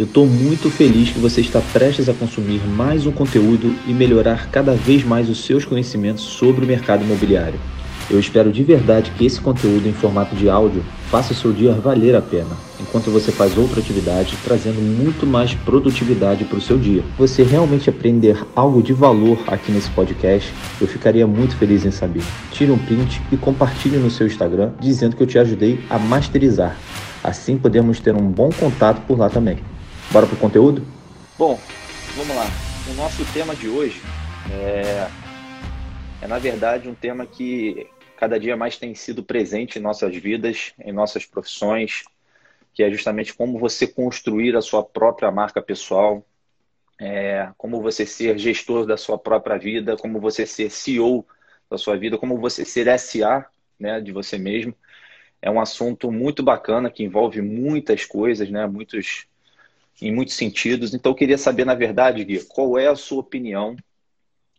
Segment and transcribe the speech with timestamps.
[0.00, 4.48] Eu estou muito feliz que você está prestes a consumir mais um conteúdo e melhorar
[4.50, 7.60] cada vez mais os seus conhecimentos sobre o mercado imobiliário.
[8.10, 11.74] Eu espero de verdade que esse conteúdo em formato de áudio faça o seu dia
[11.74, 12.48] valer a pena,
[12.80, 17.04] enquanto você faz outra atividade, trazendo muito mais produtividade para o seu dia.
[17.18, 22.22] Você realmente aprender algo de valor aqui nesse podcast, eu ficaria muito feliz em saber.
[22.52, 26.74] Tire um print e compartilhe no seu Instagram dizendo que eu te ajudei a masterizar.
[27.22, 29.58] Assim podemos ter um bom contato por lá também.
[30.12, 30.84] Bora pro conteúdo?
[31.38, 31.56] Bom,
[32.16, 32.46] vamos lá.
[32.90, 34.02] O nosso tema de hoje
[34.50, 35.06] é,
[36.20, 40.74] é, na verdade, um tema que cada dia mais tem sido presente em nossas vidas,
[40.84, 42.02] em nossas profissões,
[42.74, 46.26] que é justamente como você construir a sua própria marca pessoal,
[47.00, 51.24] é, como você ser gestor da sua própria vida, como você ser CEO
[51.70, 53.46] da sua vida, como você ser SA
[53.78, 54.74] né, de você mesmo.
[55.40, 59.30] É um assunto muito bacana que envolve muitas coisas, né, muitos
[60.00, 60.94] em muitos sentidos.
[60.94, 63.76] Então, eu queria saber, na verdade, Gui, qual é a sua opinião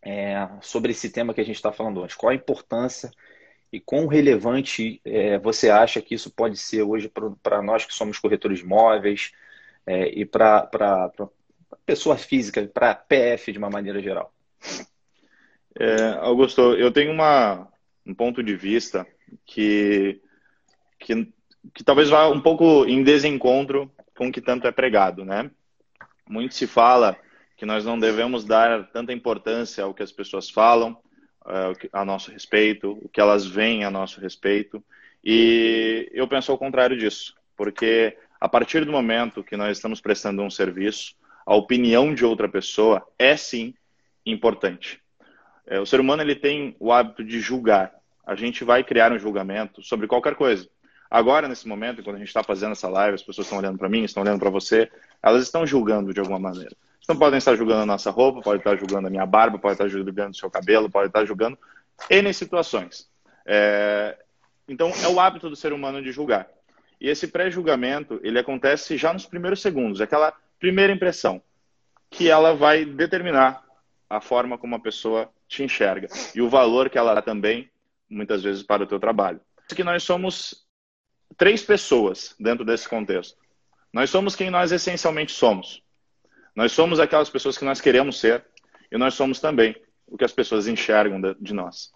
[0.02, 2.16] é, sobre esse tema que a gente está falando hoje?
[2.16, 3.12] Qual a importância
[3.72, 8.20] e quão relevante é, você acha que isso pode ser hoje para nós que somos
[8.20, 9.32] corretores de imóveis
[9.86, 10.70] é, e para
[11.86, 14.34] pessoa física, para PF de uma maneira geral?
[15.80, 17.68] É, Augusto, eu tenho uma,
[18.06, 19.08] um ponto de vista
[19.46, 20.20] que,
[21.00, 21.34] que,
[21.74, 23.90] que talvez vá um pouco em desencontro
[24.22, 25.50] com que tanto é pregado, né?
[26.30, 27.18] Muito se fala
[27.58, 30.96] que nós não devemos dar tanta importância ao que as pessoas falam
[31.42, 34.84] uh, a nosso respeito, o que elas veem a nosso respeito.
[35.24, 40.44] E eu penso ao contrário disso, porque a partir do momento que nós estamos prestando
[40.44, 43.74] um serviço, a opinião de outra pessoa é sim
[44.24, 45.02] importante.
[45.66, 47.92] É, o ser humano ele tem o hábito de julgar.
[48.24, 50.70] A gente vai criar um julgamento sobre qualquer coisa.
[51.12, 53.90] Agora, nesse momento, quando a gente está fazendo essa live, as pessoas estão olhando para
[53.90, 54.90] mim, estão olhando para você,
[55.22, 56.74] elas estão julgando de alguma maneira.
[57.04, 59.90] Então podem estar julgando a nossa roupa, podem estar julgando a minha barba, podem estar
[59.90, 61.60] julgando o seu cabelo, podem estar julgando
[62.10, 63.10] N situações.
[63.46, 64.18] É...
[64.70, 66.48] Então é o hábito do ser humano de julgar.
[67.00, 71.42] E esse pré-julgamento, ele acontece já nos primeiros segundos, aquela primeira impressão,
[72.10, 73.66] que ela vai determinar
[74.10, 77.70] a forma como a pessoa te enxerga e o valor que ela dá também,
[78.10, 79.42] muitas vezes, para o teu trabalho.
[79.76, 80.71] Que nós somos
[81.38, 83.38] três pessoas dentro desse contexto.
[83.94, 85.84] Nós somos quem nós essencialmente somos.
[86.56, 88.46] Nós somos aquelas pessoas que nós queremos ser
[88.92, 89.76] e nós somos também
[90.08, 91.92] o que as pessoas enxergam de nós.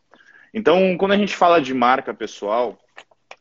[0.54, 2.80] Então, quando a gente fala de marca pessoal,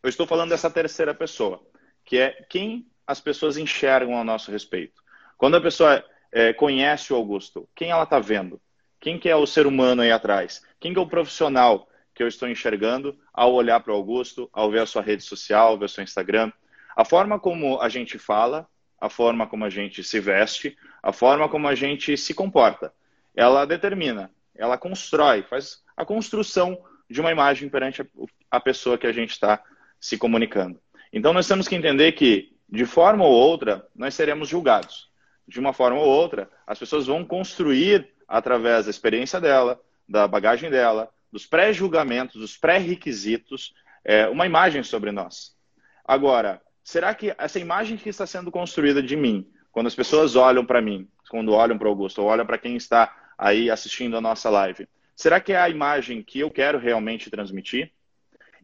[0.02, 1.62] eu estou falando dessa terceira pessoa,
[2.04, 5.00] que é quem as pessoas enxergam a nosso respeito.
[5.36, 8.60] Quando a pessoa é, conhece o Augusto, quem ela está vendo?
[9.00, 10.62] Quem que é o ser humano aí atrás?
[10.80, 14.70] Quem que é o profissional que eu estou enxergando ao olhar para o Augusto, ao
[14.70, 16.52] ver a sua rede social, ver o seu Instagram.
[16.96, 18.68] A forma como a gente fala,
[19.00, 22.92] a forma como a gente se veste, a forma como a gente se comporta,
[23.34, 26.78] ela determina, ela constrói, faz a construção
[27.10, 28.02] de uma imagem perante
[28.50, 29.62] a pessoa que a gente está
[30.00, 30.80] se comunicando.
[31.12, 35.10] Então nós temos que entender que, de forma ou outra, nós seremos julgados.
[35.46, 40.70] De uma forma ou outra, as pessoas vão construir, através da experiência dela, da bagagem
[40.70, 43.74] dela, dos pré-julgamentos, dos pré-requisitos,
[44.04, 45.56] é, uma imagem sobre nós.
[46.04, 50.64] Agora, será que essa imagem que está sendo construída de mim, quando as pessoas olham
[50.64, 54.20] para mim, quando olham para o Augusto, ou olham para quem está aí assistindo a
[54.20, 54.86] nossa live,
[55.16, 57.90] será que é a imagem que eu quero realmente transmitir?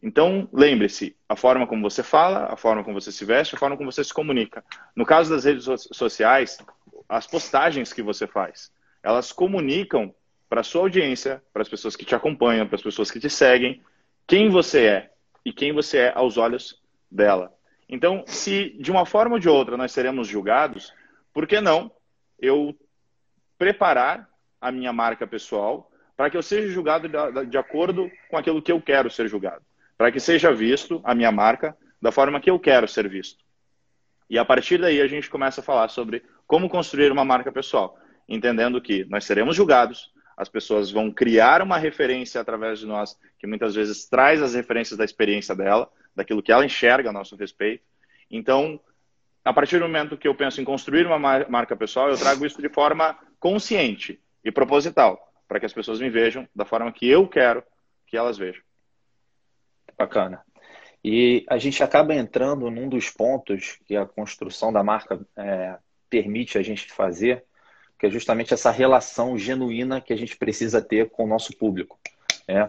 [0.01, 3.75] Então, lembre-se, a forma como você fala, a forma como você se veste, a forma
[3.75, 4.63] como você se comunica.
[4.95, 6.57] No caso das redes sociais,
[7.09, 8.71] as postagens que você faz,
[9.03, 10.15] elas comunicam
[10.51, 13.81] para sua audiência, para as pessoas que te acompanham, para as pessoas que te seguem,
[14.27, 15.11] quem você é
[15.45, 16.77] e quem você é aos olhos
[17.09, 17.55] dela.
[17.87, 20.93] Então, se de uma forma ou de outra nós seremos julgados,
[21.33, 21.89] por que não
[22.37, 22.75] eu
[23.57, 24.29] preparar
[24.59, 27.07] a minha marca pessoal para que eu seja julgado
[27.45, 29.61] de acordo com aquilo que eu quero ser julgado?
[29.97, 33.41] Para que seja visto a minha marca da forma que eu quero ser visto.
[34.29, 37.97] E a partir daí a gente começa a falar sobre como construir uma marca pessoal,
[38.27, 40.11] entendendo que nós seremos julgados,
[40.41, 44.97] as pessoas vão criar uma referência através de nós, que muitas vezes traz as referências
[44.97, 47.83] da experiência dela, daquilo que ela enxerga a nosso respeito.
[48.27, 48.79] Então,
[49.45, 52.59] a partir do momento que eu penso em construir uma marca pessoal, eu trago isso
[52.59, 57.27] de forma consciente e proposital, para que as pessoas me vejam da forma que eu
[57.27, 57.63] quero
[58.07, 58.63] que elas vejam.
[59.95, 60.41] Bacana.
[61.03, 65.77] E a gente acaba entrando num dos pontos que a construção da marca é,
[66.09, 67.45] permite a gente fazer,
[68.01, 71.99] que é justamente essa relação genuína que a gente precisa ter com o nosso público.
[72.47, 72.67] É,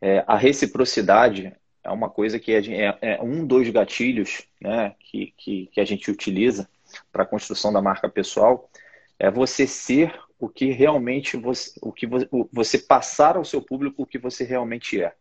[0.00, 1.52] é a reciprocidade
[1.82, 6.08] é uma coisa que é, é, um dos gatilhos né, que, que, que, a gente
[6.08, 6.68] utiliza
[7.10, 8.70] para a construção da marca pessoal
[9.18, 12.06] é você ser o que realmente você, o que
[12.52, 15.12] você passar ao seu público o que você realmente é.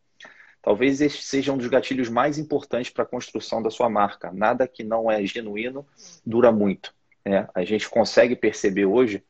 [0.62, 4.32] Talvez este seja um dos gatilhos mais importantes para a construção da sua marca.
[4.32, 5.88] Nada que não é genuíno
[6.24, 6.94] dura muito.
[7.26, 7.48] Né?
[7.56, 9.24] A gente consegue perceber hoje,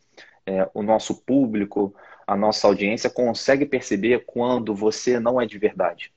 [0.50, 1.94] é, o nosso público,
[2.26, 6.12] a nossa audiência consegue perceber quando você não é de verdade.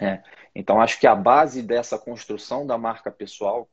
[0.00, 0.20] É.
[0.52, 3.68] Então, acho que a base dessa construção da marca pessoal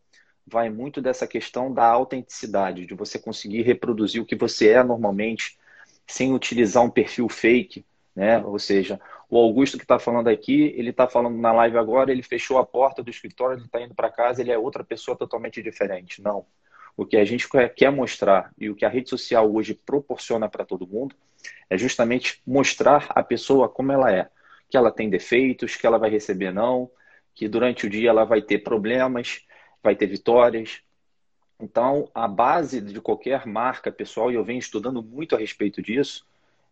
[0.45, 5.57] vai muito dessa questão da autenticidade, de você conseguir reproduzir o que você é normalmente,
[6.05, 7.83] sem utilizar um perfil fake,
[8.15, 8.39] né?
[8.43, 8.99] Ou seja,
[9.29, 12.65] o Augusto que está falando aqui, ele está falando na live agora, ele fechou a
[12.65, 16.21] porta do escritório, ele está indo para casa, ele é outra pessoa totalmente diferente.
[16.21, 16.45] Não.
[16.95, 20.65] O que a gente quer mostrar e o que a rede social hoje proporciona para
[20.65, 21.15] todo mundo
[21.69, 24.29] é justamente mostrar a pessoa como ela é.
[24.69, 26.89] Que ela tem defeitos, que ela vai receber não,
[27.33, 29.41] que durante o dia ela vai ter problemas,
[29.81, 30.81] vai ter vitórias.
[31.59, 36.25] Então, a base de qualquer marca pessoal, e eu venho estudando muito a respeito disso,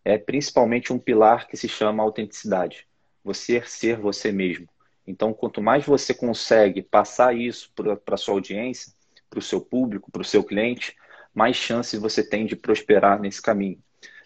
[0.04, 2.88] é principalmente um pilar que se chama autenticidade.
[3.24, 4.68] Você ser você mesmo.
[5.06, 8.94] Então, quanto mais você consegue passar isso para a sua audiência,
[9.30, 10.96] para o seu público, para o seu cliente,
[11.34, 13.80] mais chances você tem de prosperar nesse caminho.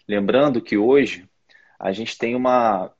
[0.08, 1.28] Lembrando que hoje
[1.78, 2.90] a gente tem uma,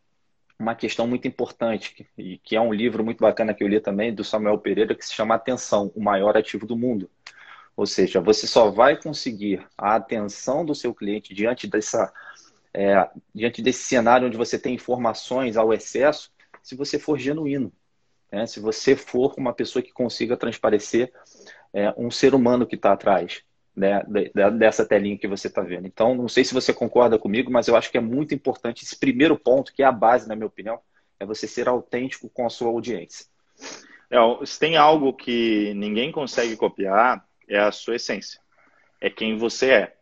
[0.58, 4.14] uma questão muito importante, e que é um livro muito bacana que eu li também,
[4.14, 7.10] do Samuel Pereira, que se chama Atenção, o maior ativo do mundo.
[7.76, 12.12] Ou seja, você só vai conseguir a atenção do seu cliente diante dessa
[12.72, 17.72] é, diante desse cenário onde você tem informações ao excesso, se você for genuíno.
[18.30, 18.46] Né?
[18.46, 21.12] Se você for uma pessoa que consiga transparecer
[21.74, 23.42] é, um ser humano que está atrás
[23.76, 24.04] né,
[24.56, 25.86] dessa telinha que você está vendo.
[25.86, 28.96] Então, não sei se você concorda comigo, mas eu acho que é muito importante esse
[28.96, 30.78] primeiro ponto, que é a base, na minha opinião,
[31.18, 33.26] é você ser autêntico com a sua audiência.
[34.08, 38.40] É, se tem algo que ninguém consegue copiar, é a sua essência.
[39.00, 39.96] É quem você é.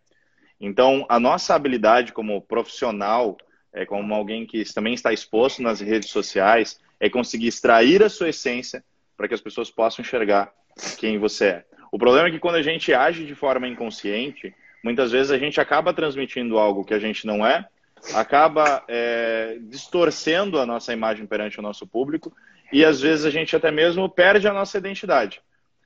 [0.61, 3.39] Então, a nossa habilidade como profissional,
[3.73, 8.29] é, como alguém que também está exposto nas redes sociais, é conseguir extrair a sua
[8.29, 8.85] essência
[9.17, 10.53] para que as pessoas possam enxergar
[10.99, 11.65] quem você é.
[11.91, 15.61] O problema é que quando a gente age de forma inconsciente, muitas vezes a gente
[15.61, 17.67] acaba transmitindo algo que a gente não é,
[18.15, 22.35] acaba é, distorcendo a nossa imagem perante o nosso público
[22.73, 25.41] e às vezes a gente até mesmo perde a nossa identidade.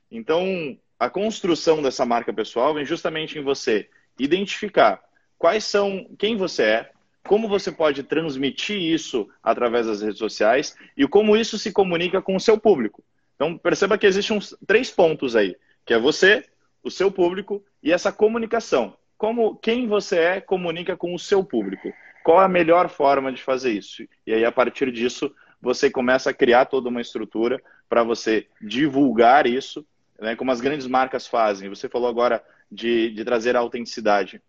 [0.09, 5.03] Então, a construção dessa marca pessoal vem justamente em você identificar
[5.37, 6.91] quais são, quem você é,
[7.27, 12.35] como você pode transmitir isso através das redes sociais e como isso se comunica com
[12.35, 13.03] o seu público.
[13.37, 15.55] Então, perceba que existem uns três pontos aí,
[15.85, 16.43] que é você,
[16.83, 18.97] o seu público e essa comunicação.
[19.17, 21.93] Como quem você é comunica com o seu público.
[22.23, 24.03] Qual a melhor forma de fazer isso?
[24.25, 29.47] E aí, a partir disso, você começa a criar toda uma estrutura para você divulgar
[29.47, 29.85] isso,
[30.19, 31.69] né, como as grandes marcas fazem.
[31.69, 34.41] Você falou agora de, de trazer a autenticidade.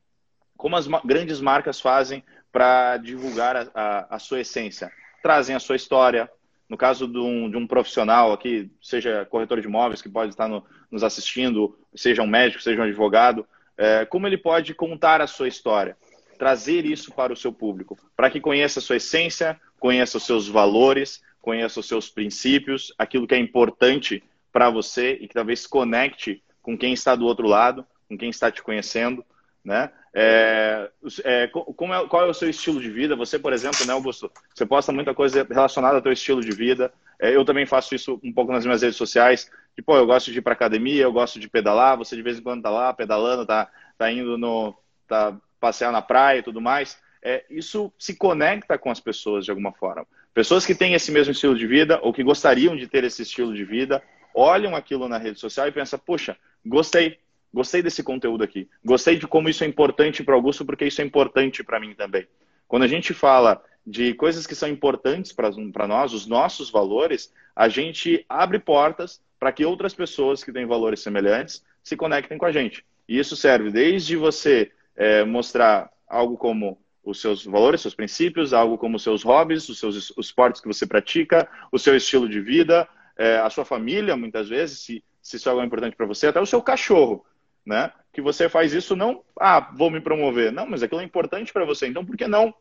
[0.57, 4.91] Como as grandes marcas fazem para divulgar a, a, a, sua essência?
[5.23, 6.29] Trazem a sua história.
[6.69, 10.49] No caso de um, de um profissional aqui, seja corretor de imóveis que pode estar
[10.49, 15.27] no, nos assistindo, seja um médico, seja um advogado, é, como ele pode contar a
[15.27, 15.97] sua história?
[16.39, 20.47] Trazer isso para o seu público, para que conheça a sua essência, conheça os seus
[20.47, 24.23] valores, conheça os seus princípios, aquilo que é importante
[24.53, 28.51] para você e que talvez conecte com quem está do outro lado, com quem está
[28.51, 29.25] te conhecendo,
[29.65, 29.91] né?
[30.15, 30.91] É,
[31.25, 33.15] é, é, qual é o seu estilo de vida?
[33.17, 36.93] Você, por exemplo, né, Augusto, você posta muita coisa relacionada ao teu estilo de vida.
[37.19, 39.51] É, eu também faço isso um pouco nas minhas redes sociais.
[39.75, 41.97] Tipo, eu gosto de ir para academia, eu gosto de pedalar.
[41.99, 44.75] Você de vez em quando tá lá pedalando, tá, tá indo no,
[45.07, 46.99] tá passear na praia e tudo mais.
[47.23, 50.07] É, isso se conecta com as pessoas de alguma forma.
[50.33, 53.53] Pessoas que têm esse mesmo estilo de vida ou que gostariam de ter esse estilo
[53.55, 54.03] de vida
[54.35, 57.19] olham aquilo na rede social e pensam: poxa, gostei,
[57.53, 58.69] Gostei desse conteúdo aqui.
[58.85, 61.95] Gostei de como isso é importante para o Augusto, porque isso é importante para mim
[61.95, 62.27] também.
[62.67, 67.69] Quando a gente fala de coisas que são importantes para nós, os nossos valores, a
[67.69, 72.53] gente abre portas para que outras pessoas que têm valores semelhantes se conectem com a
[72.53, 72.85] gente.
[73.09, 78.77] E isso serve desde você é, mostrar algo como os seus valores, seus princípios, algo
[78.77, 82.41] como os seus hobbies, os seus os esportes que você pratica, o seu estilo de
[82.41, 82.87] vida,
[83.17, 86.41] é, a sua família, muitas vezes, se, se isso é algo importante para você, até
[86.41, 87.25] o seu cachorro
[87.65, 87.93] né?
[88.13, 90.53] Que você faz isso não, ah, vou me promover.
[90.53, 91.87] Não, mas aquilo é importante para você.
[91.87, 92.55] Então, por que não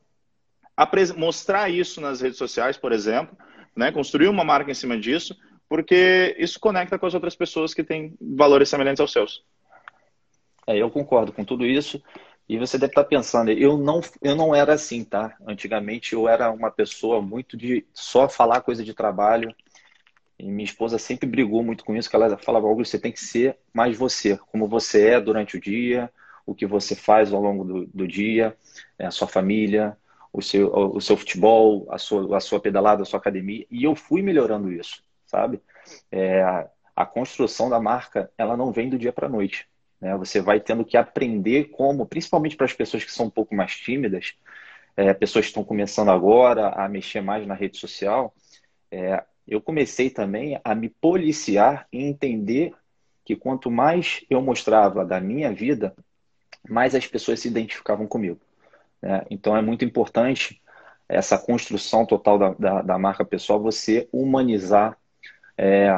[1.15, 3.35] mostrar isso nas redes sociais, por exemplo,
[3.75, 3.91] né?
[3.91, 5.35] Construir uma marca em cima disso,
[5.67, 9.43] porque isso conecta com as outras pessoas que têm valores semelhantes aos seus.
[10.67, 12.01] É, eu concordo com tudo isso.
[12.49, 15.35] E você deve estar pensando, eu não, eu não era assim, tá?
[15.45, 19.53] Antigamente eu era uma pessoa muito de só falar coisa de trabalho.
[20.39, 23.19] E minha esposa sempre brigou muito com isso, que ela falava, Augusto, você tem que
[23.19, 26.11] ser mais você, como você é durante o dia,
[26.45, 28.55] o que você faz ao longo do, do dia,
[28.99, 29.97] é, a sua família,
[30.31, 33.65] o seu, o seu futebol, a sua, a sua pedalada, a sua academia.
[33.71, 35.59] E eu fui melhorando isso, sabe?
[36.11, 36.43] É,
[36.95, 39.67] a construção da marca, ela não vem do dia para a noite.
[39.99, 40.15] Né?
[40.17, 43.75] Você vai tendo que aprender como, principalmente para as pessoas que são um pouco mais
[43.75, 44.33] tímidas,
[44.95, 48.33] é, pessoas que estão começando agora a mexer mais na rede social,
[48.91, 52.73] é, eu comecei também a me policiar e entender
[53.23, 55.95] que quanto mais eu mostrava da minha vida,
[56.67, 58.39] mais as pessoas se identificavam comigo.
[59.01, 59.25] Né?
[59.29, 60.61] Então é muito importante
[61.07, 64.97] essa construção total da, da, da marca pessoal, você humanizar
[65.57, 65.89] é,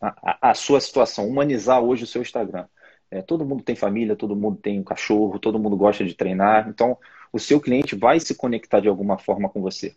[0.00, 2.66] a, a, sua situação, humanizar hoje o seu Instagram.
[3.10, 6.68] É, todo mundo tem família, todo mundo tem um cachorro, todo mundo gosta de treinar.
[6.68, 6.96] Então,
[7.32, 9.96] o seu cliente vai se conectar de alguma forma com você,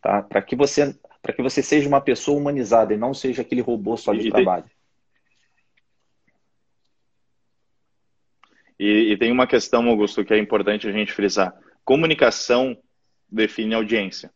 [0.00, 0.22] tá?
[0.22, 3.96] Para que você para que você seja uma pessoa humanizada e não seja aquele robô
[3.96, 4.64] só de e trabalho.
[4.64, 4.74] Tem...
[8.78, 11.58] E, e, tem uma questão, Augusto, que é importante a gente frisar.
[11.82, 12.76] Comunicação
[13.26, 14.30] define audiência.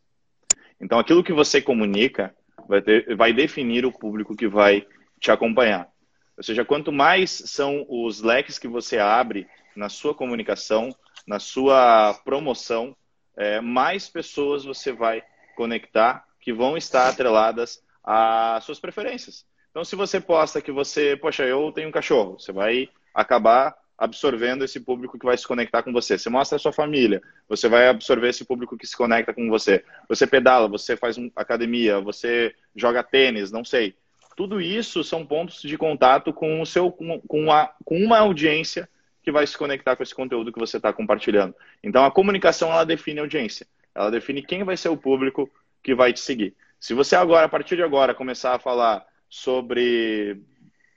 [0.81, 2.35] Então, aquilo que você comunica
[2.67, 4.83] vai, ter, vai definir o público que vai
[5.19, 5.87] te acompanhar.
[6.35, 10.89] Ou seja, quanto mais são os leques que você abre na sua comunicação,
[11.27, 12.97] na sua promoção,
[13.37, 15.21] é, mais pessoas você vai
[15.55, 19.45] conectar que vão estar atreladas às suas preferências.
[19.69, 24.63] Então, se você posta que você, poxa, eu tenho um cachorro, você vai acabar absorvendo
[24.63, 26.17] esse público que vai se conectar com você.
[26.17, 29.85] Você mostra a sua família, você vai absorver esse público que se conecta com você.
[30.07, 33.93] Você pedala, você faz academia, você joga tênis, não sei.
[34.35, 38.89] Tudo isso são pontos de contato com o seu com, a, com uma audiência
[39.21, 41.53] que vai se conectar com esse conteúdo que você está compartilhando.
[41.83, 45.47] Então a comunicação ela define a audiência, ela define quem vai ser o público
[45.83, 46.55] que vai te seguir.
[46.79, 50.41] Se você agora, a partir de agora, começar a falar sobre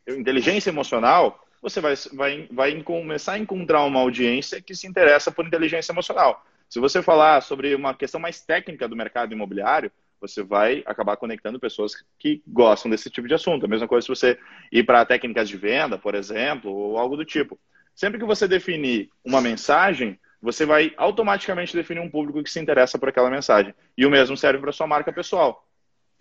[0.09, 5.47] inteligência emocional, você vai, vai, vai começar a encontrar uma audiência que se interessa por
[5.47, 6.45] inteligência emocional.
[6.69, 11.61] Se você falar sobre uma questão mais técnica do mercado imobiliário, você vai acabar conectando
[11.61, 13.67] pessoas que gostam desse tipo de assunto.
[13.67, 14.39] A mesma coisa se você
[14.71, 17.59] ir para técnicas de venda, por exemplo, ou algo do tipo.
[17.95, 22.99] Sempre que você definir uma mensagem, você vai automaticamente definir um público que se interessa
[22.99, 23.73] por aquela mensagem.
[23.97, 25.65] E o mesmo serve para sua marca pessoal.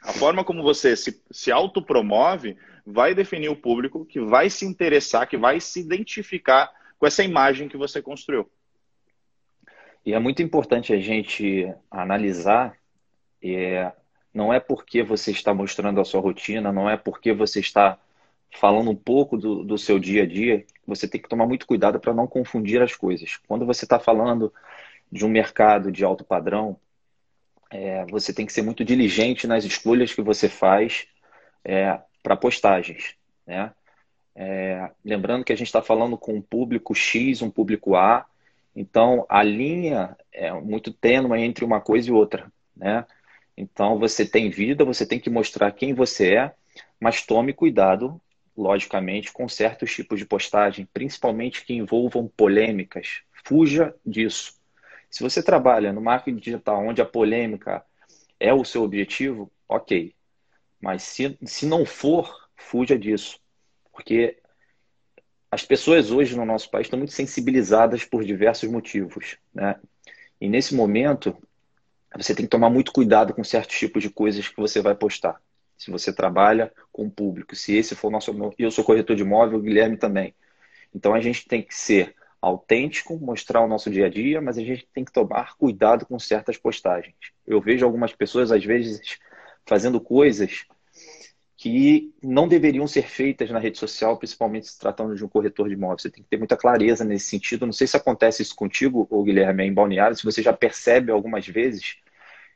[0.04, 5.28] A forma como você se, se autopromove vai definir o público que vai se interessar,
[5.28, 8.50] que vai se identificar com essa imagem que você construiu.
[10.06, 12.76] E é muito importante a gente analisar
[13.44, 13.92] é,
[14.34, 18.00] não é porque você está mostrando a sua rotina, não é porque você está
[18.54, 22.00] falando um pouco do, do seu dia a dia, você tem que tomar muito cuidado
[22.00, 23.38] para não confundir as coisas.
[23.48, 24.54] Quando você está falando
[25.12, 26.78] de um mercado de alto padrão,
[27.70, 31.08] é, você tem que ser muito diligente nas escolhas que você faz
[31.64, 33.16] é, para postagens.
[33.48, 33.72] Né?
[34.36, 38.26] É, lembrando que a gente está falando com um público X, um público A,
[38.76, 42.52] então a linha é muito tênue entre uma coisa e outra.
[42.76, 43.06] Né?
[43.56, 46.56] Então, você tem vida, você tem que mostrar quem você é,
[47.00, 48.20] mas tome cuidado,
[48.56, 53.22] logicamente, com certos tipos de postagem, principalmente que envolvam polêmicas.
[53.44, 54.60] Fuja disso.
[55.10, 57.84] Se você trabalha no marketing digital onde a polêmica
[58.40, 60.16] é o seu objetivo, ok.
[60.80, 63.40] Mas se, se não for, fuja disso.
[63.92, 64.38] Porque
[65.52, 69.38] as pessoas hoje no nosso país estão muito sensibilizadas por diversos motivos.
[69.54, 69.80] Né?
[70.40, 71.36] E nesse momento,
[72.16, 75.42] você tem que tomar muito cuidado com certos tipos de coisas que você vai postar.
[75.82, 78.32] Se você trabalha com o público, se esse for o nosso.
[78.56, 80.36] Eu sou corretor de imóvel, o Guilherme também.
[80.94, 84.62] Então a gente tem que ser autêntico, mostrar o nosso dia a dia, mas a
[84.62, 87.16] gente tem que tomar cuidado com certas postagens.
[87.48, 89.18] Eu vejo algumas pessoas, às vezes,
[89.66, 90.66] fazendo coisas
[91.58, 95.74] que não deveriam ser feitas na rede social, principalmente se tratando de um corretor de
[95.74, 96.04] imóveis.
[96.04, 97.66] Você tem que ter muita clareza nesse sentido.
[97.66, 101.48] Não sei se acontece isso contigo, ou Guilherme, em Balneário, se você já percebe algumas
[101.48, 101.96] vezes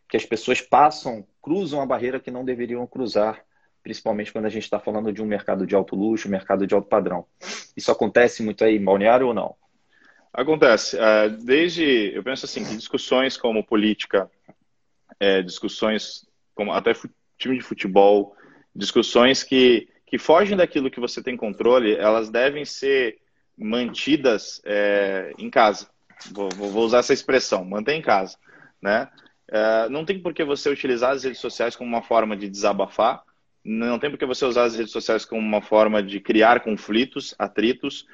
[0.08, 3.46] que as pessoas passam, cruzam a barreira que não deveriam cruzar,
[3.84, 6.90] principalmente quando a gente está falando de um mercado de alto luxo, mercado de alto
[6.90, 7.28] padrão.
[7.78, 9.56] Isso acontece muito aí Balneário ou não?
[10.34, 10.98] Acontece.
[10.98, 14.28] É, desde, eu penso assim, que discussões como política,
[15.20, 16.94] é, discussões como até
[17.38, 18.36] time de futebol,
[18.76, 23.20] discussões que, que fogem daquilo que você tem controle, elas devem ser
[23.56, 25.88] mantidas é, em casa.
[26.32, 28.36] Vou, vou, usar essa expressão, manter em casa,
[28.82, 29.08] né?
[29.52, 33.22] É, não tem por que você utilizar as redes sociais como uma forma de desabafar,
[33.64, 37.34] não tem por que você usar as redes sociais como uma forma de criar conflitos,
[37.38, 38.06] atritos,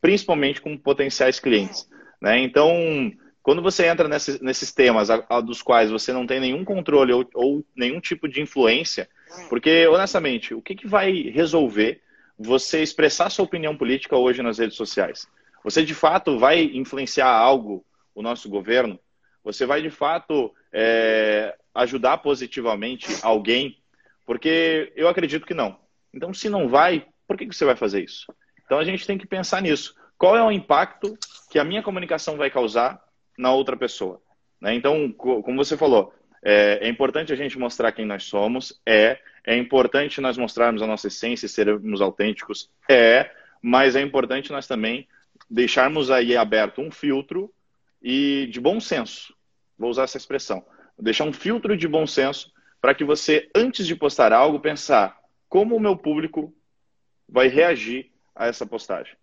[0.00, 1.88] principalmente com potenciais clientes.
[2.20, 2.38] Né?
[2.38, 3.12] Então,
[3.42, 7.12] Quando você entra nesses, nesses temas a, a, dos quais você não tem nenhum controle
[7.12, 9.08] ou, ou, nenhum tipo de influência,
[9.48, 12.00] porque, honestamente, o que, que vai resolver
[12.38, 15.26] você expressar sua opinião política hoje nas redes sociais?
[15.64, 17.84] Você, de fato, vai influenciar algo
[18.14, 18.98] o nosso governo?
[19.42, 23.78] Você vai, de fato, é, ajudar positivamente alguém?
[24.24, 25.78] Porque eu acredito que não.
[26.14, 28.32] Então, se não vai, por que, que você vai fazer isso?
[28.64, 29.94] Então, a gente tem que pensar nisso.
[30.16, 31.18] Qual é o impacto
[31.50, 33.02] que a minha comunicação vai causar
[33.36, 34.20] na outra pessoa.
[34.60, 34.74] Né?
[34.74, 36.14] Então, como você falou,
[36.44, 40.86] é, é, importante a gente mostrar quem nós somos, é, é importante nós mostrarmos a
[40.86, 45.06] nossa essência e sermos autênticos, é, mas é importante nós também
[45.50, 47.52] deixarmos aí aberto um filtro
[48.02, 49.34] e de bom senso,
[49.82, 50.64] vou usar essa expressão,
[50.98, 55.76] deixar um filtro de bom senso para que você, antes de postar algo, pensar como
[55.76, 56.54] o meu público
[57.28, 59.14] vai reagir a essa postagem,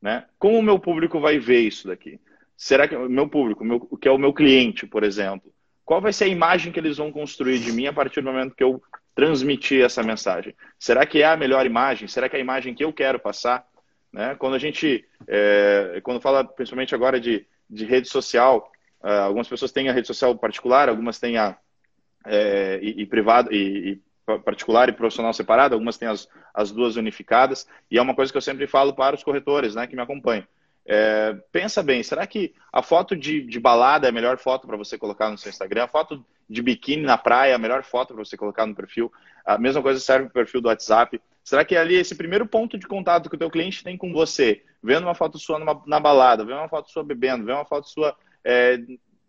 [0.00, 0.24] né?
[0.38, 2.18] Como o meu público vai ver isso daqui?
[2.56, 5.52] Será que o meu público, meu, que é o meu cliente, por exemplo,
[5.84, 8.54] qual vai ser a imagem que eles vão construir de mim a partir do momento
[8.54, 8.82] que eu
[9.14, 10.54] transmitir essa mensagem?
[10.78, 12.08] Será que é a melhor imagem?
[12.08, 13.66] Será que é a imagem que eu quero passar?
[14.12, 14.34] Né?
[14.36, 18.70] Quando a gente, é, quando fala principalmente agora de, de rede social,
[19.02, 21.56] é, algumas pessoas têm a rede social particular, algumas têm a
[22.26, 26.96] é, e, e privado e, e particular e profissional separado, algumas têm as, as duas
[26.96, 30.02] unificadas, e é uma coisa que eu sempre falo para os corretores né, que me
[30.02, 30.44] acompanham.
[30.90, 34.76] É, pensa bem, será que a foto de, de balada é a melhor foto para
[34.76, 35.84] você colocar no seu Instagram?
[35.84, 39.12] A foto de biquíni na praia é a melhor foto para você colocar no perfil?
[39.44, 41.20] A mesma coisa serve para o perfil do WhatsApp.
[41.44, 44.62] Será que ali esse primeiro ponto de contato que o teu cliente tem com você,
[44.82, 47.88] vendo uma foto sua numa, na balada, vendo uma foto sua bebendo, vendo uma foto
[47.88, 48.16] sua
[48.48, 48.80] é,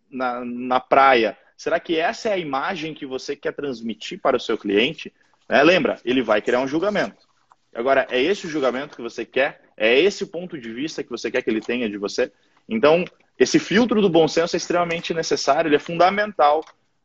[0.09, 4.39] na, na praia, será que essa é a imagem que você quer transmitir para o
[4.39, 5.13] seu cliente?
[5.49, 7.27] É, lembra, ele vai criar um julgamento.
[7.75, 9.61] Agora, é esse o julgamento que você quer?
[9.75, 12.31] É esse o ponto de vista que você quer que ele tenha de você?
[12.67, 13.03] Então,
[13.38, 16.63] esse filtro do bom senso é extremamente necessário, ele é fundamental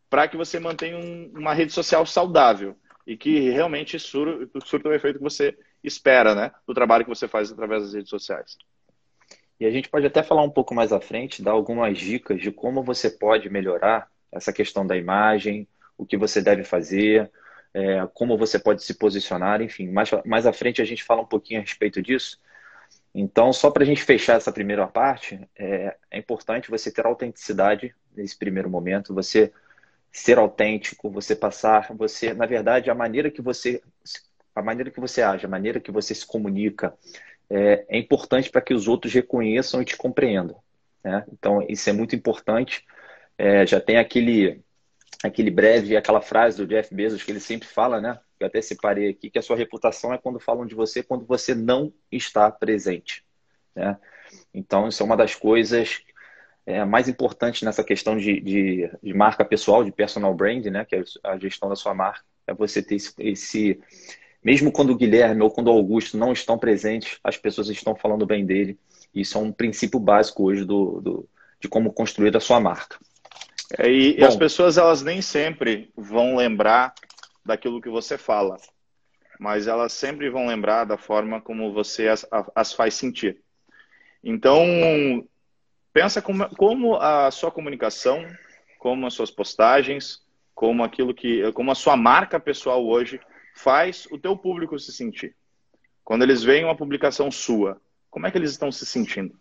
[0.08, 4.94] para que você mantenha um, uma rede social saudável e que realmente sur, surta o
[4.94, 8.56] efeito que você espera, né, do trabalho que você faz através das redes sociais.
[9.64, 12.52] E a gente pode até falar um pouco mais à frente, dar algumas dicas de
[12.52, 17.30] como você pode melhorar essa questão da imagem, o que você deve fazer,
[17.72, 19.88] é, como você pode se posicionar, enfim.
[19.88, 22.38] Mais, mais à frente a gente fala um pouquinho a respeito disso.
[23.14, 27.94] Então, só para a gente fechar essa primeira parte, é, é, importante você ter autenticidade
[28.14, 29.50] nesse primeiro momento, você
[30.12, 33.82] ser autêntico, você passar, você, na verdade, a maneira que você,
[34.54, 36.94] a maneira que você age, a maneira que você se comunica,
[37.54, 40.56] é, é importante para que os outros reconheçam e te compreendam.
[41.02, 41.24] Né?
[41.32, 42.84] Então, isso é muito importante.
[43.38, 44.62] É, já tem aquele
[45.22, 48.18] aquele breve, aquela frase do Jeff Bezos que ele sempre fala, né?
[48.38, 51.54] Eu até separei aqui, que a sua reputação é quando falam de você quando você
[51.54, 53.24] não está presente.
[53.74, 53.96] Né?
[54.52, 56.02] Então, isso é uma das coisas
[56.66, 60.84] é, mais importantes nessa questão de, de, de, marca pessoal, de personal brand, né?
[60.84, 62.24] Que é a gestão da sua marca.
[62.46, 63.80] É você ter esse, esse.
[64.44, 68.26] Mesmo quando o Guilherme ou quando o Augusto não estão presentes, as pessoas estão falando
[68.26, 68.78] bem dele.
[69.14, 71.28] Isso é um princípio básico hoje do, do
[71.58, 72.98] de como construir a sua marca.
[73.78, 76.92] É, e, e as pessoas elas nem sempre vão lembrar
[77.44, 78.58] daquilo que você fala,
[79.40, 83.38] mas elas sempre vão lembrar da forma como você as, as faz sentir.
[84.22, 84.66] Então,
[85.92, 88.26] pensa como, como a sua comunicação,
[88.78, 90.22] como as suas postagens,
[90.54, 93.18] como aquilo que, como a sua marca pessoal hoje
[93.54, 95.34] faz o teu público se sentir.
[96.02, 99.34] Quando eles veem uma publicação sua, como é que eles estão se sentindo?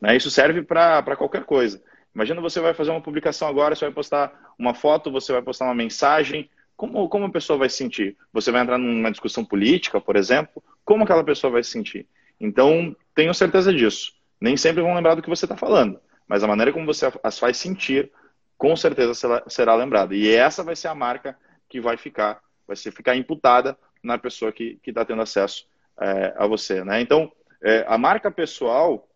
[0.00, 0.16] Né?
[0.16, 1.80] Isso serve para qualquer coisa.
[2.14, 5.66] Imagina você vai fazer uma publicação agora, você vai postar uma foto, você vai postar
[5.66, 6.50] uma mensagem.
[6.76, 8.16] Como, como a pessoa vai se sentir?
[8.32, 10.62] Você vai entrar numa discussão política, por exemplo?
[10.84, 12.08] Como aquela pessoa vai se sentir?
[12.40, 14.12] Então, tenho certeza disso.
[14.40, 17.38] Nem sempre vão lembrar do que você está falando, mas a maneira como você as
[17.38, 18.10] faz sentir,
[18.56, 20.14] com certeza será, será lembrada.
[20.14, 21.36] E essa vai ser a marca
[21.68, 25.66] que vai ficar, vai ser ficar imputada na pessoa que está tendo acesso
[26.00, 26.84] é, a você.
[26.84, 27.00] Né?
[27.00, 29.08] Então, é, a marca pessoal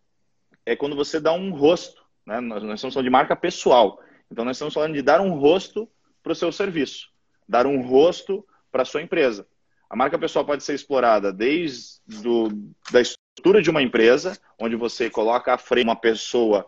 [0.65, 2.39] é quando você dá um rosto né?
[2.39, 4.01] Nós, nós estamos falando de marca pessoal.
[4.31, 5.89] Então, nós estamos falando de dar um rosto
[6.21, 7.09] para o seu serviço,
[7.47, 9.47] dar um rosto para a sua empresa.
[9.89, 12.49] A marca pessoal pode ser explorada desde do,
[12.91, 16.65] da estrutura de uma empresa, onde você coloca à frente uma pessoa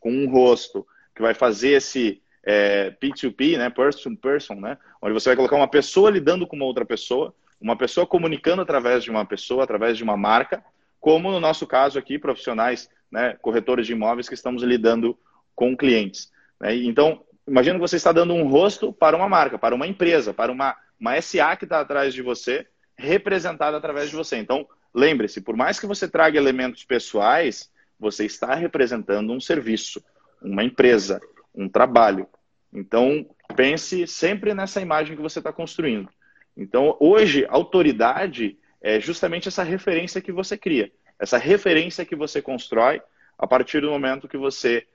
[0.00, 5.14] com um rosto que vai fazer esse é, P2P, né, person to person, né, onde
[5.14, 9.10] você vai colocar uma pessoa lidando com uma outra pessoa, uma pessoa comunicando através de
[9.10, 10.64] uma pessoa, através de uma marca,
[11.00, 15.18] como no nosso caso aqui, profissionais né, corretores de imóveis que estamos lidando
[15.54, 16.30] com clientes.
[16.60, 16.76] Né?
[16.76, 20.52] Então, imagina que você está dando um rosto para uma marca, para uma empresa, para
[20.52, 24.36] uma, uma SA que está atrás de você, representada através de você.
[24.36, 30.02] Então, lembre-se, por mais que você traga elementos pessoais, você está representando um serviço.
[30.40, 31.20] uma empresa,
[31.54, 32.28] um trabalho.
[32.72, 36.08] Então, pense sempre nessa imagem que você está construindo.
[36.56, 43.00] Então, hoje, autoridade é justamente essa referência que você cria, essa referência que você constrói
[43.38, 44.86] a partir do momento que você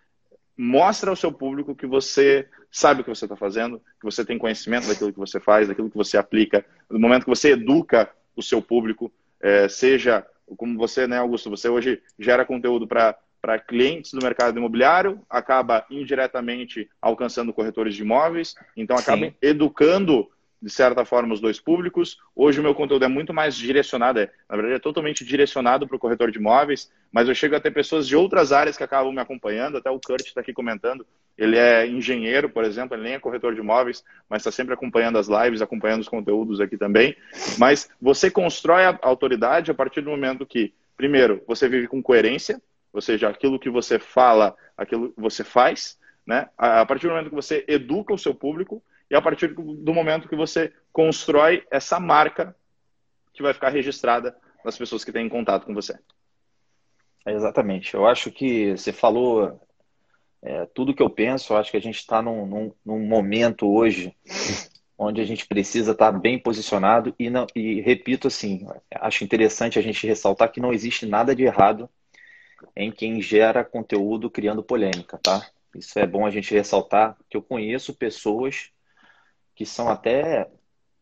[0.57, 4.37] mostra ao seu público que você sabe o que você está fazendo, que você tem
[4.37, 8.41] conhecimento daquilo que você faz, daquilo que você aplica, no momento que você educa o
[8.41, 9.11] seu público,
[9.41, 10.25] é, seja
[10.57, 15.85] como você, né, Augusto, você hoje gera conteúdo para para clientes do mercado imobiliário, acaba
[15.91, 19.33] indiretamente alcançando corretores de imóveis, então acaba Sim.
[19.41, 20.29] educando
[20.61, 22.17] de certa forma, os dois públicos.
[22.33, 25.97] Hoje o meu conteúdo é muito mais direcionado, é, na verdade é totalmente direcionado para
[25.97, 29.11] o corretor de imóveis, mas eu chego a ter pessoas de outras áreas que acabam
[29.11, 31.05] me acompanhando, até o Kurt está aqui comentando,
[31.37, 35.17] ele é engenheiro, por exemplo, ele nem é corretor de imóveis, mas está sempre acompanhando
[35.17, 37.13] as lives, acompanhando os conteúdos aqui também.
[37.57, 42.61] Mas você constrói a autoridade a partir do momento que, primeiro, você vive com coerência,
[42.93, 46.47] ou seja, aquilo que você fala, aquilo que você faz, né?
[46.57, 50.29] A partir do momento que você educa o seu público, e a partir do momento
[50.29, 52.55] que você constrói essa marca
[53.33, 55.97] que vai ficar registrada nas pessoas que têm contato com você.
[57.25, 57.93] exatamente.
[57.93, 59.59] Eu acho que você falou
[60.41, 61.53] é, tudo que eu penso.
[61.53, 64.15] Eu acho que a gente está num, num, num, momento hoje
[64.97, 69.77] onde a gente precisa estar tá bem posicionado e, não, e repito assim, acho interessante
[69.77, 71.89] a gente ressaltar que não existe nada de errado
[72.75, 75.45] em quem gera conteúdo criando polêmica, tá?
[75.75, 78.71] Isso é bom a gente ressaltar que eu conheço pessoas
[79.55, 80.47] que são até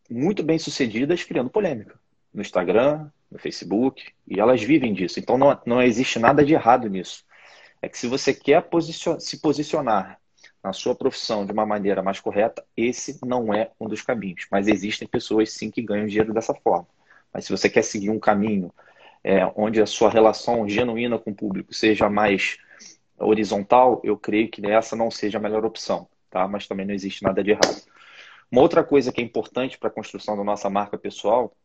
[0.10, 2.00] muito bem sucedidas criando polêmica
[2.34, 5.20] no Instagram, no Facebook, e elas vivem disso.
[5.20, 7.24] Então não, não existe nada de errado nisso.
[7.82, 10.20] É que se você quer posicion se posicionar
[10.64, 14.46] na sua profissão de uma maneira mais correta, esse não é um dos caminhos.
[14.52, 16.88] Mas existem pessoas sim que ganham dinheiro dessa forma.
[17.34, 18.72] Mas se você quer seguir um caminho
[19.24, 22.58] é, onde a sua relação genuína com o público seja mais
[23.18, 26.48] horizontal, eu creio que essa não seja a melhor opção, tá?
[26.48, 27.82] Mas também não existe nada de errado.
[28.52, 31.56] Uma outra coisa que é importante para a construção da nossa marca pessoal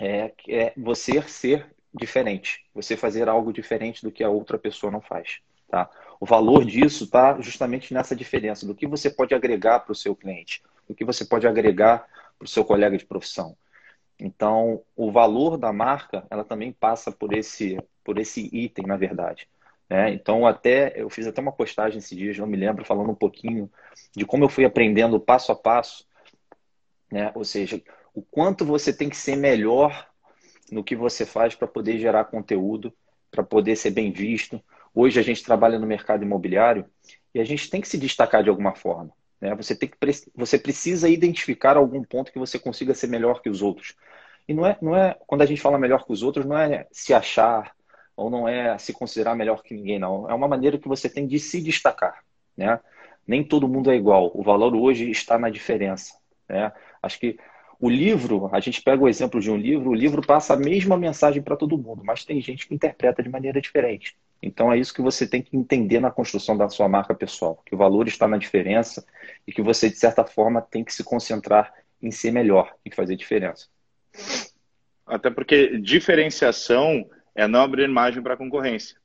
[0.00, 5.00] é, é você ser diferente, você fazer algo diferente do que a outra pessoa não
[5.00, 5.38] faz.
[5.68, 5.88] Tá?
[6.20, 10.14] O valor disso está justamente nessa diferença do que você pode agregar para o seu
[10.14, 12.06] cliente, do que você pode agregar
[12.38, 13.56] para o seu colega de profissão.
[14.18, 19.48] Então, o valor da marca, ela também passa por esse, por esse item, na verdade.
[19.88, 20.10] Né?
[20.10, 23.70] Então, até eu fiz até uma postagem esses dias, não me lembro, falando um pouquinho
[24.16, 26.06] de como eu fui aprendendo passo a passo
[27.10, 27.30] né?
[27.34, 27.82] Ou seja,
[28.14, 30.08] o quanto você tem que ser melhor
[30.70, 32.92] no que você faz para poder gerar conteúdo,
[33.30, 34.62] para poder ser bem visto.
[34.94, 36.86] Hoje a gente trabalha no mercado imobiliário
[37.34, 39.12] e a gente tem que se destacar de alguma forma.
[39.40, 39.54] Né?
[39.54, 39.96] Você, tem que,
[40.34, 43.94] você precisa identificar algum ponto que você consiga ser melhor que os outros.
[44.48, 46.86] E não é, não é quando a gente fala melhor que os outros, não é
[46.92, 47.74] se achar
[48.16, 50.28] ou não é se considerar melhor que ninguém, não.
[50.30, 52.24] É uma maneira que você tem de se destacar.
[52.56, 52.80] Né?
[53.26, 54.30] Nem todo mundo é igual.
[54.34, 56.14] O valor hoje está na diferença.
[56.48, 56.72] Né?
[57.02, 57.38] Acho que
[57.78, 60.96] o livro, a gente pega o exemplo de um livro, o livro passa a mesma
[60.96, 64.16] mensagem para todo mundo, mas tem gente que interpreta de maneira diferente.
[64.42, 67.74] Então é isso que você tem que entender na construção da sua marca pessoal, que
[67.74, 69.04] o valor está na diferença
[69.46, 71.72] e que você, de certa forma, tem que se concentrar
[72.02, 73.66] em ser melhor e fazer diferença.
[75.06, 78.96] Até porque diferenciação é não abrir margem para concorrência.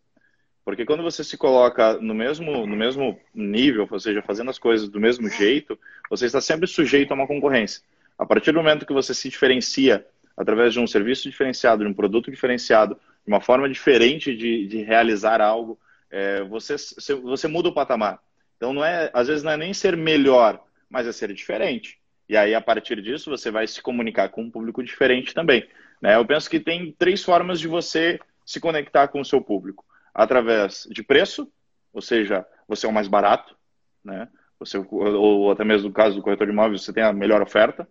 [0.63, 4.88] Porque quando você se coloca no mesmo, no mesmo nível, ou seja, fazendo as coisas
[4.88, 5.78] do mesmo jeito,
[6.10, 7.82] você está sempre sujeito a uma concorrência.
[8.17, 10.06] A partir do momento que você se diferencia
[10.38, 15.41] através de um serviço diferenciado, de um produto diferenciado, uma forma diferente de, de realizar
[15.41, 15.79] algo,
[16.10, 16.75] é, você,
[17.21, 18.19] você muda o patamar.
[18.57, 21.99] Então, não é, às vezes não é nem ser melhor, mas é ser diferente.
[22.27, 25.67] E aí, a partir disso, você vai se comunicar com um público diferente também.
[26.01, 26.15] Né?
[26.15, 30.88] Eu penso que tem três formas de você se conectar com o seu público através
[30.91, 31.51] de preço,
[31.93, 33.55] ou seja, você é o mais barato,
[34.03, 34.27] né?
[34.60, 37.88] Você, ou até mesmo no caso do corretor de imóveis, você tem a melhor oferta.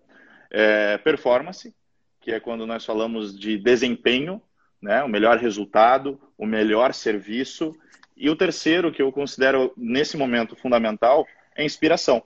[0.51, 1.75] É, performance,
[2.21, 4.41] que é quando nós falamos de desempenho,
[4.81, 5.03] né?
[5.03, 7.75] o melhor resultado, o melhor serviço.
[8.17, 12.23] E o terceiro, que eu considero nesse momento fundamental, é inspiração.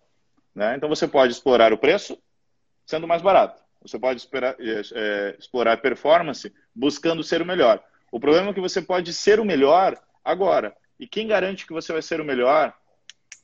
[0.55, 0.77] Né?
[0.77, 2.19] Então você pode explorar o preço
[2.87, 3.63] sendo mais barato.
[3.83, 7.83] Você pode esperar, é, é explorar performance buscando ser o melhor.
[8.11, 10.75] O problema é que você pode ser o melhor agora.
[10.99, 12.73] E quem garante que você vai ser o melhor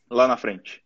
[0.08, 0.82] lá na frente?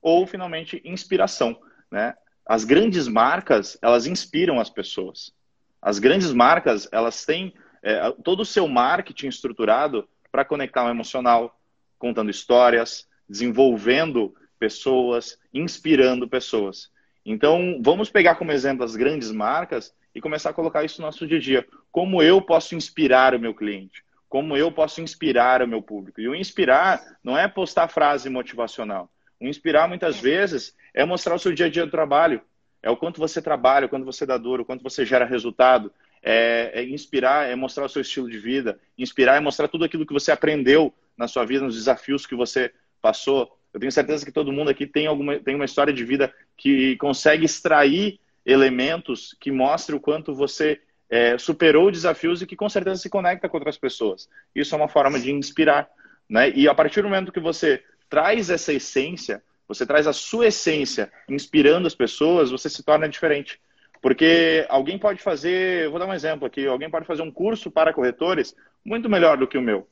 [0.00, 1.58] Ou, finalmente, inspiração.
[1.90, 2.14] Né?
[2.44, 5.32] As grandes marcas, elas inspiram as pessoas.
[5.80, 7.54] As grandes marcas, elas têm
[7.86, 11.58] é, todo o seu marketing estruturado para conectar o emocional,
[11.98, 16.90] contando histórias, desenvolvendo pessoas, inspirando pessoas.
[17.24, 21.26] Então, vamos pegar como exemplo as grandes marcas e começar a colocar isso no nosso
[21.26, 21.66] dia a dia.
[21.90, 24.04] Como eu posso inspirar o meu cliente?
[24.28, 26.20] como eu posso inspirar o meu público.
[26.20, 29.08] E o inspirar não é postar frase motivacional.
[29.40, 32.40] O inspirar, muitas vezes, é mostrar o seu dia a dia do trabalho.
[32.82, 35.92] É o quanto você trabalha, o quanto você dá duro, o quanto você gera resultado.
[36.22, 38.78] É, é, inspirar, é mostrar o seu estilo de vida.
[38.98, 42.72] Inspirar é mostrar tudo aquilo que você aprendeu na sua vida, nos desafios que você
[43.00, 43.56] passou.
[43.72, 46.96] Eu tenho certeza que todo mundo aqui tem, alguma, tem uma história de vida que
[46.96, 53.00] consegue extrair elementos que mostrem o quanto você é, superou desafios e que com certeza
[53.00, 54.28] se conecta com outras pessoas.
[54.54, 55.88] Isso é uma forma de inspirar.
[56.28, 56.50] Né?
[56.50, 61.12] E a partir do momento que você traz essa essência, você traz a sua essência
[61.28, 63.60] inspirando as pessoas, você se torna diferente.
[64.06, 67.92] Porque alguém pode fazer, vou dar um exemplo aqui, alguém pode fazer um curso para
[67.92, 69.88] corretores muito melhor do que o meu.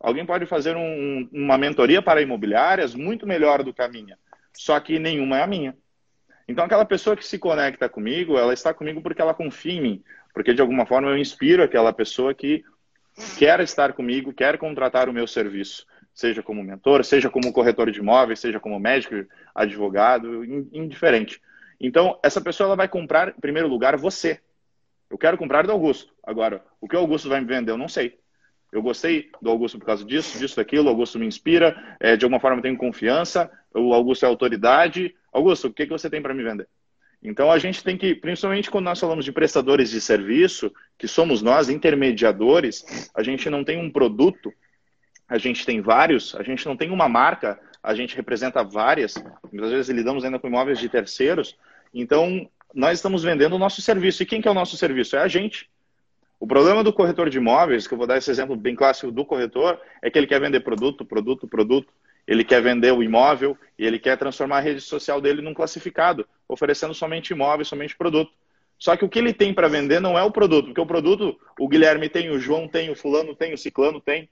[0.00, 4.18] Alguém pode fazer um, uma mentoria para imobiliárias muito melhor do que a minha.
[4.52, 5.76] Só que nenhuma é a minha.
[6.48, 10.04] Então, aquela pessoa que se conecta comigo, ela está comigo porque ela confia em mim.
[10.34, 12.64] Porque, de alguma forma, eu inspiro aquela pessoa que
[13.38, 17.98] quer estar comigo, quer contratar o meu serviço seja como mentor, seja como corretor de
[17.98, 21.42] imóveis, seja como médico, advogado, indiferente.
[21.80, 24.40] Então, essa pessoa ela vai comprar, em primeiro lugar, você.
[25.10, 26.12] Eu quero comprar do Augusto.
[26.22, 28.18] Agora, o que o Augusto vai me vender, eu não sei.
[28.72, 30.86] Eu gostei do Augusto por causa disso, disso, daquilo.
[30.86, 33.50] O Augusto me inspira, é, de alguma forma eu tenho confiança.
[33.72, 35.14] O Augusto é autoridade.
[35.32, 36.68] Augusto, o que, que você tem para me vender?
[37.22, 41.40] Então, a gente tem que, principalmente quando nós falamos de prestadores de serviço, que somos
[41.40, 42.84] nós, intermediadores,
[43.14, 44.52] a gente não tem um produto
[45.28, 49.14] a gente tem vários, a gente não tem uma marca, a gente representa várias,
[49.52, 51.54] muitas vezes lidamos ainda com imóveis de terceiros,
[51.92, 54.22] então nós estamos vendendo o nosso serviço.
[54.22, 55.16] E quem que é o nosso serviço?
[55.16, 55.68] É a gente.
[56.40, 59.24] O problema do corretor de imóveis, que eu vou dar esse exemplo bem clássico do
[59.24, 61.92] corretor, é que ele quer vender produto, produto, produto.
[62.26, 66.26] Ele quer vender o imóvel e ele quer transformar a rede social dele num classificado,
[66.48, 68.32] oferecendo somente imóvel, somente produto.
[68.78, 71.38] Só que o que ele tem para vender não é o produto, porque o produto
[71.60, 74.28] o Guilherme tem, o João tem, o fulano tem, o ciclano tem.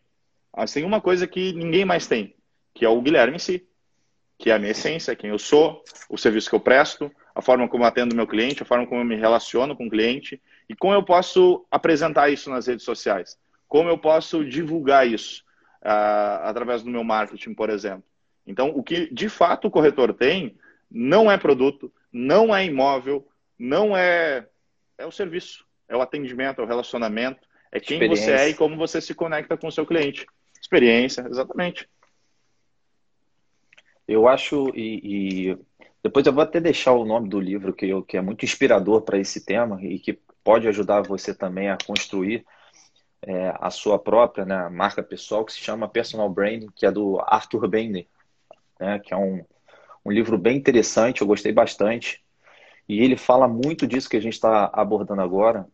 [0.57, 2.35] Mas tem uma coisa que ninguém mais tem,
[2.83, 3.65] que é o Guilherme em si,
[4.37, 7.69] que é a minha essência, quem eu sou, o serviço que eu presto, a forma
[7.69, 10.75] como eu atendo meu cliente, a forma como eu me relaciono com o cliente e
[10.75, 15.45] como eu posso apresentar isso nas redes sociais, como eu posso divulgar isso
[15.81, 18.03] uh, através do meu marketing, por exemplo.
[18.45, 20.57] Então, o que de fato o corretor tem
[20.91, 23.25] não é produto, não é imóvel,
[23.57, 24.49] não é
[24.99, 28.77] é o serviço, é o atendimento, é o relacionamento, é quem você é e como
[28.77, 30.27] você se conecta com o seu cliente.
[30.61, 31.89] Experiência, exatamente.
[34.07, 35.59] Eu acho, e, e,
[36.03, 39.03] depois eu vou até deixar o nome do livro, que, eu, que é muito inspirador
[39.03, 42.45] para esse tema e que pode ajudar você também a construir
[43.23, 47.21] é, a sua própria né, marca pessoal, que se chama Personal Branding, que é do
[47.21, 48.07] Arthur Bender,
[48.81, 49.45] né, que é um,
[50.05, 52.23] um livro bem interessante, eu gostei bastante.
[52.89, 55.67] E ele fala muito disso que a gente está abordando agora,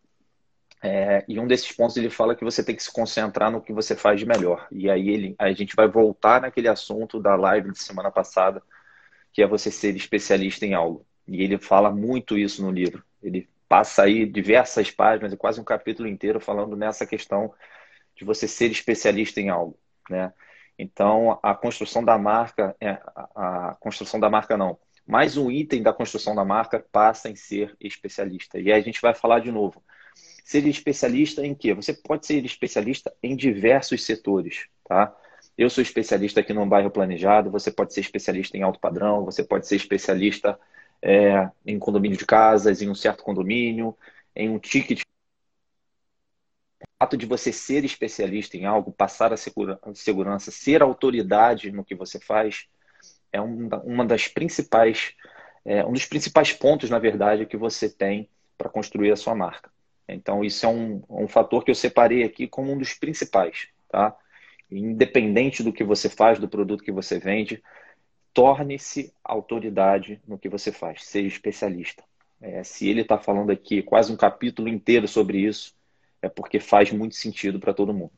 [0.81, 3.73] é, e um desses pontos ele fala que você tem que se concentrar no que
[3.73, 4.67] você faz de melhor.
[4.71, 8.63] E aí ele, a gente vai voltar naquele assunto da live de semana passada,
[9.33, 11.05] que é você ser especialista em algo.
[11.27, 13.03] E ele fala muito isso no livro.
[13.21, 17.53] Ele passa aí diversas páginas, quase um capítulo inteiro falando nessa questão
[18.15, 19.77] de você ser especialista em algo,
[20.09, 20.33] né?
[20.77, 23.01] Então, a construção da marca, é,
[23.35, 27.75] a, construção da marca não, mais um item da construção da marca passa em ser
[27.81, 28.57] especialista.
[28.57, 29.83] E aí a gente vai falar de novo
[30.49, 31.75] ser especialista em quê?
[31.75, 35.15] Você pode ser especialista em diversos setores, tá?
[35.55, 39.43] Eu sou especialista aqui num bairro planejado, você pode ser especialista em alto padrão, você
[39.43, 40.59] pode ser especialista
[41.03, 43.95] é, em condomínio de casas, em um certo condomínio,
[44.35, 45.03] em um ticket.
[46.81, 51.93] O fato de você ser especialista em algo, passar a segurança, ser autoridade no que
[51.93, 52.65] você faz,
[53.31, 55.13] é uma das principais,
[55.63, 59.69] é, um dos principais pontos, na verdade, que você tem para construir a sua marca.
[60.13, 64.15] Então, isso é um, um fator que eu separei aqui como um dos principais, tá?
[64.71, 67.61] Independente do que você faz, do produto que você vende,
[68.33, 72.03] torne-se autoridade no que você faz, seja especialista.
[72.41, 75.73] É, se ele está falando aqui quase um capítulo inteiro sobre isso,
[76.21, 78.11] é porque faz muito sentido para todo mundo.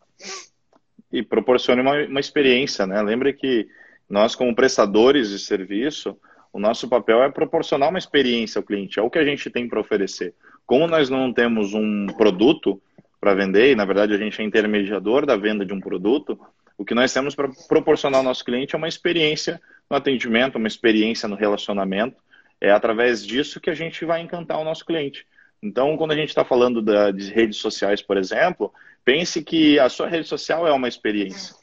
[1.12, 3.01] E proporcione uma, uma experiência, né?
[3.01, 3.67] Lembre que
[4.10, 6.17] nós, como prestadores de serviço,
[6.54, 9.67] o nosso papel é proporcionar uma experiência ao cliente, é o que a gente tem
[9.67, 10.34] para oferecer.
[10.71, 12.81] Como nós não temos um produto
[13.19, 16.39] para vender, e na verdade a gente é intermediador da venda de um produto,
[16.77, 20.69] o que nós temos para proporcionar ao nosso cliente é uma experiência no atendimento, uma
[20.69, 22.15] experiência no relacionamento.
[22.62, 25.27] É através disso que a gente vai encantar o nosso cliente.
[25.62, 29.89] Então, quando a gente está falando da, de redes sociais, por exemplo, pense que a
[29.89, 31.53] sua rede social é uma experiência.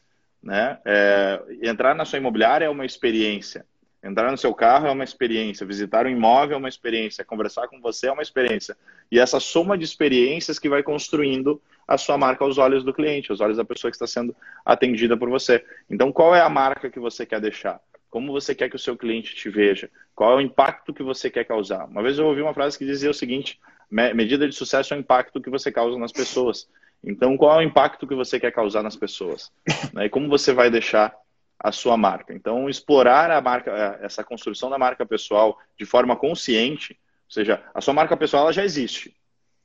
[0.42, 0.76] Né?
[0.84, 3.64] É, entrar na sua imobiliária é uma experiência.
[4.08, 7.78] Entrar no seu carro é uma experiência, visitar um imóvel é uma experiência, conversar com
[7.78, 8.74] você é uma experiência.
[9.12, 13.30] E essa soma de experiências que vai construindo a sua marca aos olhos do cliente,
[13.30, 15.62] aos olhos da pessoa que está sendo atendida por você.
[15.90, 17.80] Então, qual é a marca que você quer deixar?
[18.08, 19.90] Como você quer que o seu cliente te veja?
[20.14, 21.84] Qual é o impacto que você quer causar?
[21.84, 25.00] Uma vez eu ouvi uma frase que dizia o seguinte: medida de sucesso é o
[25.00, 26.66] impacto que você causa nas pessoas.
[27.04, 29.52] Então, qual é o impacto que você quer causar nas pessoas?
[29.92, 30.06] Né?
[30.06, 31.14] E como você vai deixar
[31.58, 32.32] a sua marca?
[32.32, 37.62] Então, explorar a marca, é, essa construção da marca pessoal de forma consciente, ou seja,
[37.74, 39.14] a sua marca pessoal ela já existe.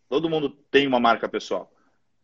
[0.09, 1.71] Todo mundo tem uma marca pessoal.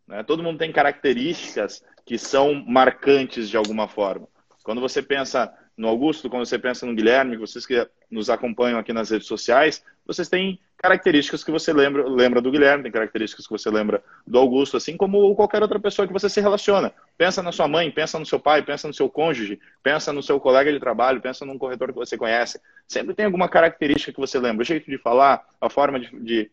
[0.08, 0.23] Né?
[0.23, 4.27] Todo mundo tem características que são marcantes de alguma forma.
[4.63, 8.91] Quando você pensa no Augusto, quando você pensa no Guilherme, vocês que nos acompanham aqui
[8.91, 13.52] nas redes sociais, vocês têm características que você lembra, lembra do Guilherme, tem características que
[13.52, 16.91] você lembra do Augusto, assim como qualquer outra pessoa que você se relaciona.
[17.15, 20.39] Pensa na sua mãe, pensa no seu pai, pensa no seu cônjuge, pensa no seu
[20.39, 22.60] colega de trabalho, pensa num corretor que você conhece.
[22.88, 24.63] Sempre tem alguma característica que você lembra.
[24.63, 26.52] O jeito de falar, a forma de, de,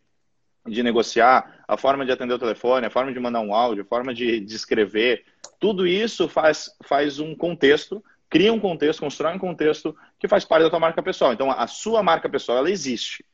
[0.67, 3.87] de negociar, a forma de atender o telefone, a forma de mandar um áudio, a
[3.87, 5.25] forma de, de escrever.
[5.59, 10.65] Tudo isso faz, faz um contexto cria um contexto, constrói um contexto que faz parte
[10.65, 11.33] da tua marca pessoal.
[11.33, 13.25] Então, a sua marca pessoal, ela existe.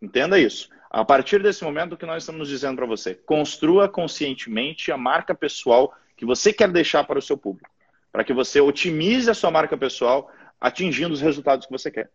[0.00, 0.68] Entenda isso.
[0.90, 3.14] A partir desse momento, o que nós estamos dizendo para você?
[3.14, 7.70] Construa conscientemente a marca pessoal que você quer deixar para o seu público.
[8.10, 12.10] Para que você otimize a sua marca pessoal atingindo os resultados que você quer.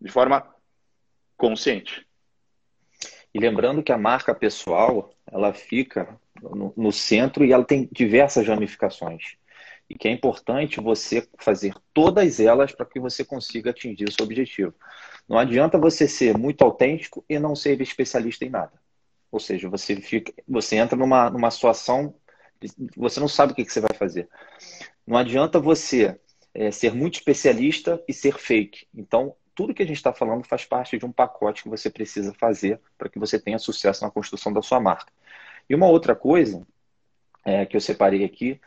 [0.00, 0.46] De forma
[1.36, 2.06] consciente.
[3.32, 8.46] E lembrando que a marca pessoal, ela fica no, no centro e ela tem diversas
[8.46, 9.36] ramificações
[9.90, 14.24] e que é importante você fazer todas elas para que você consiga atingir o seu
[14.24, 14.72] objetivo.
[15.30, 18.72] Não adianta você ser muito autêntico e não ser especialista em nada.
[19.30, 22.12] Ou seja, você fica, você entra numa, numa situação,
[22.96, 24.28] você não sabe o que, que você vai fazer.
[25.06, 26.18] Não adianta você
[26.52, 28.88] é, ser muito especialista e ser fake.
[28.92, 32.34] Então, tudo que a gente está falando faz parte de um pacote que você precisa
[32.34, 35.12] fazer para que você tenha sucesso na construção da sua marca.
[35.68, 36.66] E uma outra coisa
[37.44, 38.60] é, que eu separei aqui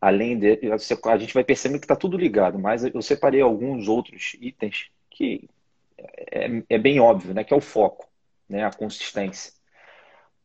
[0.00, 0.58] além de.
[1.04, 5.50] A gente vai perceber que está tudo ligado, mas eu separei alguns outros itens que
[5.98, 7.44] é, é, bem óbvio, né?
[7.44, 8.08] Que é o foco,
[8.48, 8.64] né?
[8.64, 9.52] A consistência.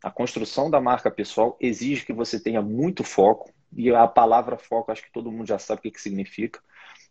[0.04, 4.92] A construção da marca pessoal exige que você tenha muito foco, e a palavra foco,
[4.92, 6.60] acho que todo mundo já sabe o que, que significa,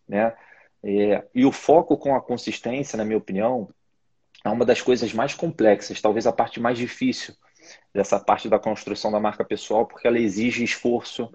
[0.08, 0.34] né?
[0.82, 3.68] É, e o foco com a consistência, na minha opinião,
[4.44, 7.34] é uma das coisas mais complexas, talvez a parte mais difícil
[7.94, 11.32] dessa parte da construção da marca pessoal, porque ela exige esforço,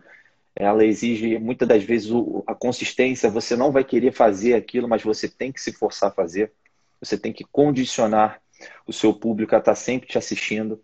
[0.56, 2.12] ela exige muitas das vezes
[2.46, 3.30] a consistência.
[3.30, 6.52] Você não vai querer fazer aquilo, mas você tem que se forçar a fazer.
[7.00, 8.42] Você tem que condicionar
[8.86, 10.80] o seu público a estar sempre te assistindo.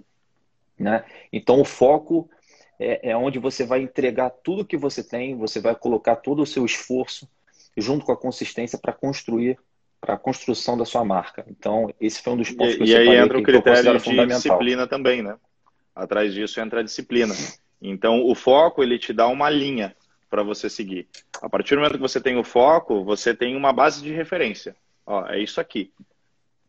[0.78, 1.04] Né?
[1.32, 2.30] Então, o foco
[2.80, 6.46] é, é onde você vai entregar tudo que você tem, você vai colocar todo o
[6.46, 7.28] seu esforço
[7.76, 9.58] junto com a consistência para construir
[10.04, 11.46] para a construção da sua marca.
[11.48, 14.26] Então, esse foi um dos pontos e, que eu E aí entra o critério de
[14.28, 15.38] disciplina também, né?
[15.96, 17.34] Atrás disso entra a disciplina.
[17.82, 19.96] Então, o foco ele te dá uma linha
[20.30, 21.08] para você seguir.
[21.42, 24.76] A partir do momento que você tem o foco, você tem uma base de referência.
[25.06, 25.92] Ó, é isso aqui.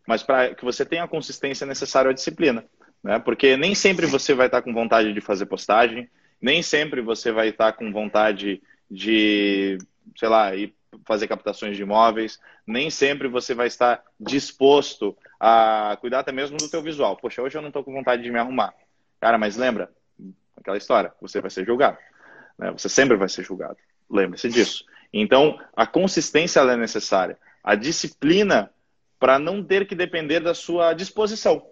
[0.06, 2.64] Mas para que você tenha a consistência necessária a disciplina,
[3.02, 3.18] né?
[3.18, 6.08] Porque nem sempre você vai estar com vontade de fazer postagem,
[6.40, 9.78] nem sempre você vai estar com vontade de,
[10.16, 10.74] sei lá, ir
[11.06, 16.68] fazer captações de imóveis, nem sempre você vai estar disposto a cuidar até mesmo do
[16.68, 17.16] teu visual.
[17.16, 18.72] Poxa, hoje eu não estou com vontade de me arrumar.
[19.20, 19.90] Cara, mas lembra,
[20.56, 21.98] aquela história, você vai ser julgado.
[22.58, 22.70] Né?
[22.72, 23.76] Você sempre vai ser julgado.
[24.08, 24.84] Lembre-se disso.
[25.12, 27.38] Então, a consistência é necessária.
[27.64, 28.70] A disciplina
[29.18, 31.66] para não ter que depender da sua disposição.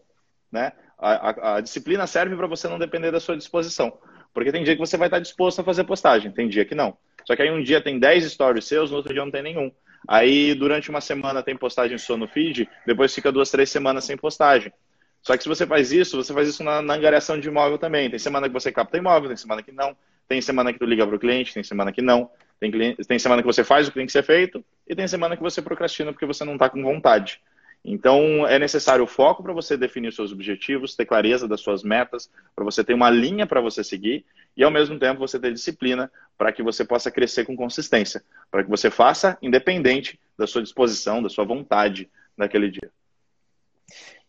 [0.50, 0.72] Né?
[0.98, 3.98] A, a, a disciplina serve para você não depender da sua disposição.
[4.32, 6.96] Porque tem dia que você vai estar disposto a fazer postagem, tem dia que não.
[7.26, 9.70] Só que aí um dia tem 10 stories seus, no outro dia não tem nenhum.
[10.08, 14.16] Aí durante uma semana tem postagem só no feed, depois fica duas, três semanas sem
[14.16, 14.72] postagem.
[15.20, 18.10] Só que se você faz isso, você faz isso na, na angariação de imóvel também.
[18.10, 19.96] Tem semana que você capta imóvel, tem semana que não.
[20.26, 22.28] Tem semana que tu liga para o cliente, tem semana que não.
[22.62, 25.08] Tem, cliente, tem semana que você faz o que tem que ser feito e tem
[25.08, 27.40] semana que você procrastina porque você não está com vontade.
[27.84, 32.30] Então, é necessário foco para você definir os seus objetivos, ter clareza das suas metas,
[32.54, 34.24] para você ter uma linha para você seguir
[34.56, 38.62] e, ao mesmo tempo, você ter disciplina para que você possa crescer com consistência, para
[38.62, 42.92] que você faça independente da sua disposição, da sua vontade naquele dia.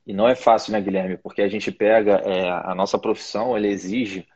[0.08, 1.18] E não é fácil, né, Guilherme?
[1.18, 4.28] Porque a gente pega é, a nossa profissão, ela exige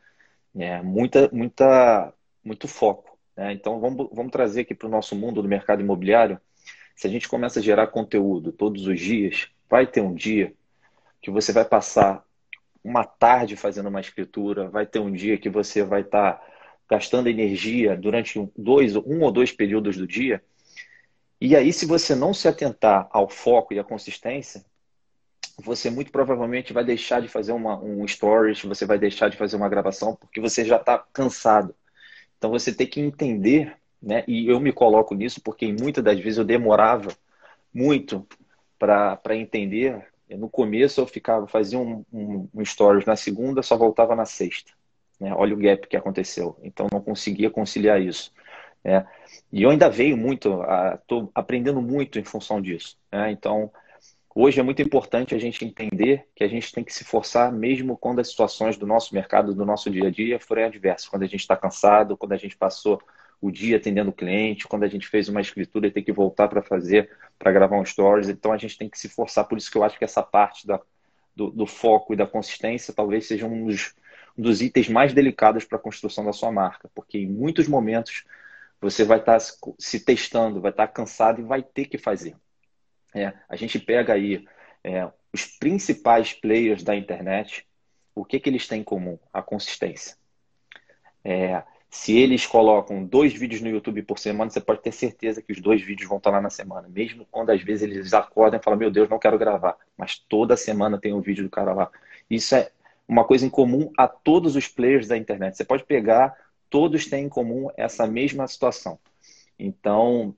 [0.56, 2.14] é, muita, muita,
[2.44, 3.07] muito foco.
[3.38, 3.52] Né?
[3.52, 6.40] Então, vamos, vamos trazer aqui para o nosso mundo do mercado imobiliário.
[6.96, 10.52] Se a gente começa a gerar conteúdo todos os dias, vai ter um dia
[11.22, 12.24] que você vai passar
[12.82, 16.46] uma tarde fazendo uma escritura, vai ter um dia que você vai estar tá
[16.90, 20.42] gastando energia durante dois, um ou dois períodos do dia.
[21.40, 24.64] E aí, se você não se atentar ao foco e à consistência,
[25.56, 29.54] você muito provavelmente vai deixar de fazer uma, um stories, você vai deixar de fazer
[29.54, 31.72] uma gravação, porque você já está cansado.
[32.38, 34.24] Então você tem que entender, né?
[34.26, 37.10] E eu me coloco nisso porque muitas das vezes eu demorava
[37.74, 38.26] muito
[38.78, 40.06] para entender.
[40.30, 44.72] No começo eu ficava, fazia um, um, um stories na segunda, só voltava na sexta.
[45.18, 45.34] Né?
[45.34, 46.56] Olha o gap que aconteceu.
[46.62, 48.32] Então não conseguia conciliar isso.
[48.84, 49.04] Né?
[49.52, 50.60] E eu ainda veio muito,
[50.94, 52.96] estou aprendendo muito em função disso.
[53.10, 53.32] Né?
[53.32, 53.70] Então
[54.40, 57.96] Hoje é muito importante a gente entender que a gente tem que se forçar mesmo
[57.96, 61.08] quando as situações do nosso mercado, do nosso dia a dia forem adversas.
[61.08, 63.02] Quando a gente está cansado, quando a gente passou
[63.40, 66.46] o dia atendendo o cliente, quando a gente fez uma escritura e tem que voltar
[66.46, 68.28] para fazer, para gravar um stories.
[68.28, 69.44] Então a gente tem que se forçar.
[69.44, 70.80] Por isso que eu acho que essa parte da,
[71.34, 73.92] do, do foco e da consistência talvez seja um dos,
[74.38, 76.88] um dos itens mais delicados para a construção da sua marca.
[76.94, 78.22] Porque em muitos momentos
[78.80, 82.36] você vai estar tá se testando, vai estar tá cansado e vai ter que fazer.
[83.14, 84.46] É, a gente pega aí
[84.84, 87.66] é, os principais players da internet,
[88.14, 89.18] o que, que eles têm em comum?
[89.32, 90.16] A consistência.
[91.24, 95.52] É, se eles colocam dois vídeos no YouTube por semana, você pode ter certeza que
[95.52, 96.88] os dois vídeos vão estar lá na semana.
[96.88, 99.76] Mesmo quando às vezes eles acordam e falam, meu Deus, não quero gravar.
[99.96, 101.90] Mas toda semana tem um vídeo do cara lá.
[102.28, 102.70] Isso é
[103.06, 105.56] uma coisa em comum a todos os players da internet.
[105.56, 106.36] Você pode pegar,
[106.68, 108.98] todos têm em comum essa mesma situação.
[109.58, 110.36] Então,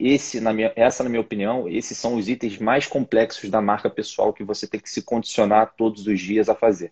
[0.00, 3.90] esse, na minha, essa, na minha opinião, esses são os itens mais complexos da marca
[3.90, 6.90] pessoal que você tem que se condicionar todos os dias a fazer.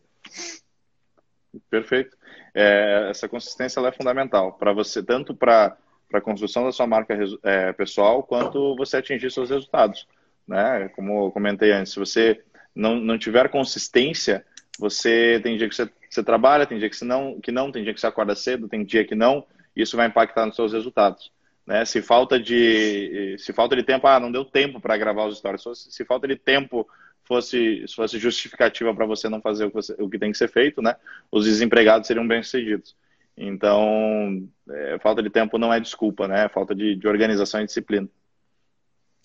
[1.71, 2.17] Perfeito.
[2.55, 5.77] É, essa consistência é fundamental para você, tanto para
[6.13, 10.07] a construção da sua marca é, pessoal, quanto você atingir seus resultados.
[10.47, 10.89] Né?
[10.95, 12.43] Como eu comentei antes, se você
[12.75, 14.45] não, não tiver consistência,
[14.79, 17.83] você tem dia que você, você trabalha, tem dia que, você não, que não, tem
[17.83, 20.73] dia que você acorda cedo, tem dia que não, e isso vai impactar nos seus
[20.73, 21.33] resultados.
[21.69, 21.85] Né?
[21.85, 25.63] Se falta de se falta de tempo, ah, não deu tempo para gravar os stories.
[25.91, 26.89] Se falta de tempo
[27.25, 30.49] fosse fosse justificativa para você não fazer o que, você, o que, tem que ser
[30.49, 30.97] feito, né?
[31.31, 32.97] Os desempregados seriam bem sucedidos.
[33.37, 36.49] Então, é, falta de tempo não é desculpa, né?
[36.49, 38.09] Falta de, de, organização e disciplina.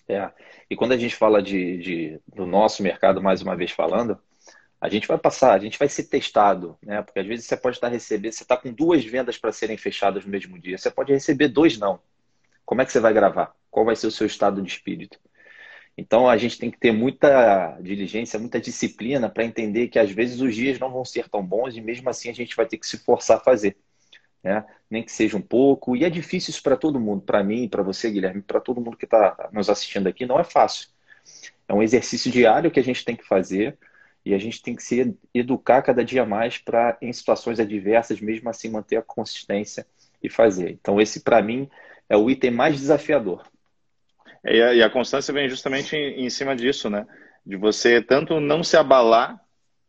[0.06, 0.30] É.
[0.68, 4.18] E quando a gente fala de, de, do nosso mercado, mais uma vez falando,
[4.78, 7.00] a gente vai passar, a gente vai ser testado, né?
[7.00, 10.26] Porque às vezes você pode estar recebendo, você está com duas vendas para serem fechadas
[10.26, 11.98] no mesmo dia, você pode receber dois não.
[12.64, 13.54] Como é que você vai gravar?
[13.70, 15.18] Qual vai ser o seu estado de espírito?
[15.96, 20.40] Então a gente tem que ter muita diligência, muita disciplina para entender que às vezes
[20.40, 22.86] os dias não vão ser tão bons e mesmo assim a gente vai ter que
[22.86, 23.76] se forçar a fazer.
[24.42, 24.64] Né?
[24.90, 25.96] Nem que seja um pouco.
[25.96, 28.96] E é difícil isso para todo mundo, para mim, para você, Guilherme, para todo mundo
[28.96, 30.88] que está nos assistindo aqui, não é fácil.
[31.68, 33.78] É um exercício diário que a gente tem que fazer
[34.24, 38.48] e a gente tem que se educar cada dia mais para, em situações adversas, mesmo
[38.48, 39.86] assim manter a consistência
[40.22, 40.70] e fazer.
[40.70, 41.68] Então, esse, para mim,
[42.08, 43.42] é o item mais desafiador.
[44.44, 47.06] E a, e a constância vem justamente em, em, cima disso, né?
[47.44, 49.40] De você tanto não se abalar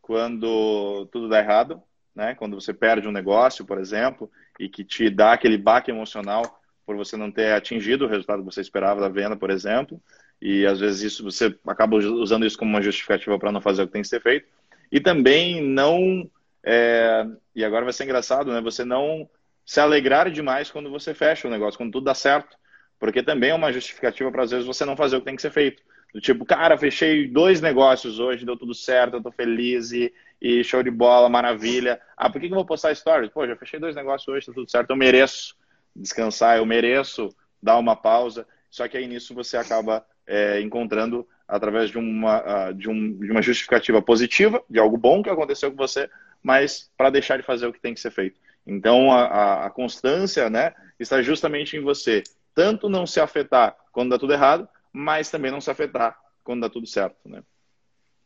[0.01, 1.82] quando tudo dá errado,
[2.16, 2.36] né?
[2.36, 6.95] Quando você perde um negócio, por exemplo, e que te dá aquele baque emocional por
[6.95, 9.99] você não ter atingido o resultado que você esperava da venda, por exemplo,
[10.41, 13.88] e às vezes isso você acaba usando isso como uma justificativa para não fazer o
[13.88, 14.47] que tem que ser feito.
[14.91, 16.30] E também não
[16.63, 18.61] é, e agora vai ser engraçado, né?
[18.61, 19.30] Você não
[19.66, 22.55] se alegrar demais quando você fecha o negócio, quando tudo dá certo.
[22.99, 25.41] Porque também é uma justificativa para às vezes você não fazer o que tem que
[25.41, 25.84] ser feito.
[26.13, 30.63] Do tipo, cara, fechei dois negócios hoje, deu tudo certo, eu tô feliz e, e
[30.63, 31.99] show de bola, maravilha.
[32.16, 33.30] Ah, por que, que eu vou postar stories?
[33.32, 35.55] Pô, já fechei dois negócios hoje, tá tudo certo, eu mereço
[35.93, 38.47] descansar, eu mereço dar uma pausa.
[38.70, 43.41] Só que aí nisso você acaba é, encontrando através de uma, de, um, de uma
[43.41, 46.09] justificativa positiva, de algo bom que aconteceu com você,
[46.41, 48.39] mas para deixar de fazer o que tem que ser feito.
[48.66, 54.18] Então, a, a, constância né, está justamente em você tanto não se afetar quando dá
[54.18, 57.18] tudo errado, mas também não se afetar quando dá tudo certo.
[57.28, 57.43] Né?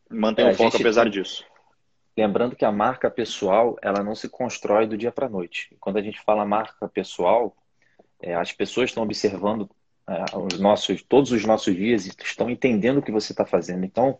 [0.09, 1.43] Mantenha é, o foco gente, apesar disso.
[2.15, 5.75] Lembrando que a marca pessoal ela não se constrói do dia para a noite.
[5.79, 7.55] Quando a gente fala marca pessoal,
[8.21, 9.69] é, as pessoas estão observando
[10.07, 13.85] é, os nossos, todos os nossos dias e estão entendendo o que você está fazendo.
[13.85, 14.19] Então,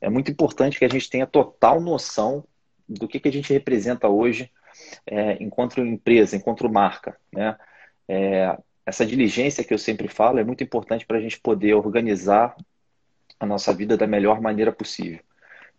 [0.00, 2.44] é muito importante que a gente tenha total noção
[2.88, 4.50] do que, que a gente representa hoje
[5.06, 5.42] é,
[5.86, 7.16] empresa, enquanto marca.
[7.32, 7.56] Né?
[8.08, 12.56] É, essa diligência que eu sempre falo é muito importante para a gente poder organizar
[13.38, 15.20] a nossa vida da melhor maneira possível.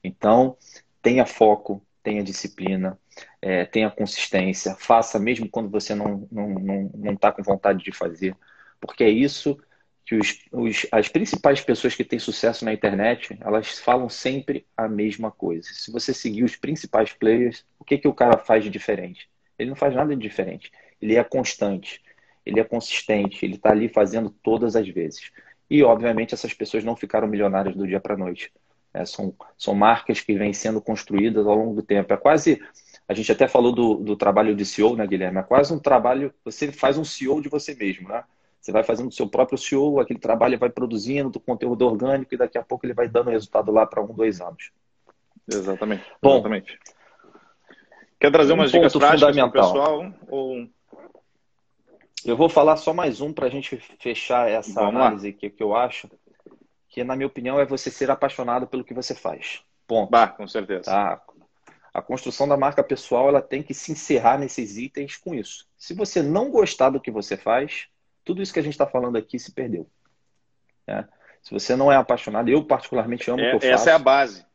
[0.04, 0.58] Então,
[1.02, 2.98] tenha foco, tenha disciplina,
[3.42, 7.84] é, tenha consistência, faça mesmo quando você não está não, não, não tá com vontade
[7.84, 8.36] de fazer,
[8.80, 9.60] porque é isso
[10.06, 14.88] que os, os, as principais pessoas que têm sucesso na internet, elas falam sempre a
[14.88, 15.70] mesma coisa.
[15.72, 19.30] Se você seguir os principais players, o que, que o cara faz de diferente?
[19.58, 20.72] Ele não faz nada de diferente.
[21.02, 22.02] Ele é constante,
[22.46, 25.32] ele é consistente, ele está ali fazendo todas as vezes.
[25.70, 28.52] E, obviamente, essas pessoas não ficaram milionárias do dia para a noite.
[28.92, 32.12] É, são, são marcas que vêm sendo construídas ao longo do tempo.
[32.12, 32.60] É quase,
[33.08, 35.38] a gente até falou do, do trabalho de CEO, né, Guilherme?
[35.40, 38.24] É quase um trabalho, você faz um CEO de você mesmo, né?
[38.60, 42.38] Você vai fazendo o seu próprio CEO, aquele trabalho vai produzindo do conteúdo orgânico e
[42.38, 44.72] daqui a pouco ele vai dando resultado lá para um, dois anos.
[45.48, 46.04] Exatamente.
[46.22, 46.78] Bom, exatamente.
[48.20, 50.14] Quer trazer um umas dicas práticas para o pessoal?
[50.28, 50.68] Ou...
[52.26, 55.64] Eu vou falar só mais um para a gente fechar essa Vamos análise que, que
[55.64, 56.10] eu acho,
[56.90, 59.64] que na minha opinião é você ser apaixonado pelo que você faz.
[59.88, 60.10] Ponto.
[60.10, 60.84] Bah, com certeza.
[60.84, 61.22] Tá?
[61.94, 65.66] A construção da marca pessoal ela tem que se encerrar nesses itens com isso.
[65.78, 67.88] Se você não gostar do que você faz,
[68.30, 69.90] tudo isso que a gente está falando aqui se perdeu.
[70.88, 71.08] Né?
[71.42, 73.82] Se você não é apaixonado, eu particularmente amo é, o que eu faço.
[73.82, 74.46] Essa é a base.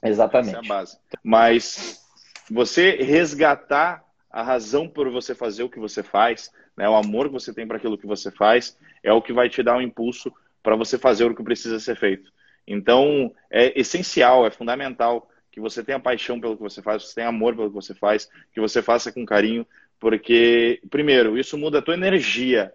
[0.00, 0.50] Exatamente.
[0.50, 0.98] Essa é a base.
[1.24, 2.00] Mas
[2.48, 7.32] você resgatar a razão por você fazer o que você faz, né, o amor que
[7.32, 10.32] você tem para aquilo que você faz, é o que vai te dar um impulso
[10.62, 12.32] para você fazer o que precisa ser feito.
[12.64, 17.14] Então, é essencial, é fundamental que você tenha paixão pelo que você faz, que você
[17.16, 19.66] tenha amor pelo que você faz, que você faça com carinho,
[19.98, 22.72] porque, primeiro, isso muda a tua energia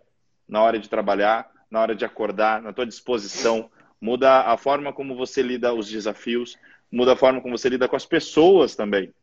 [0.47, 3.69] na hora de trabalhar, na hora de acordar, na tua disposição,
[3.99, 6.57] muda a forma como você lida os desafios,
[6.91, 9.13] muda a forma como você lida com as pessoas também.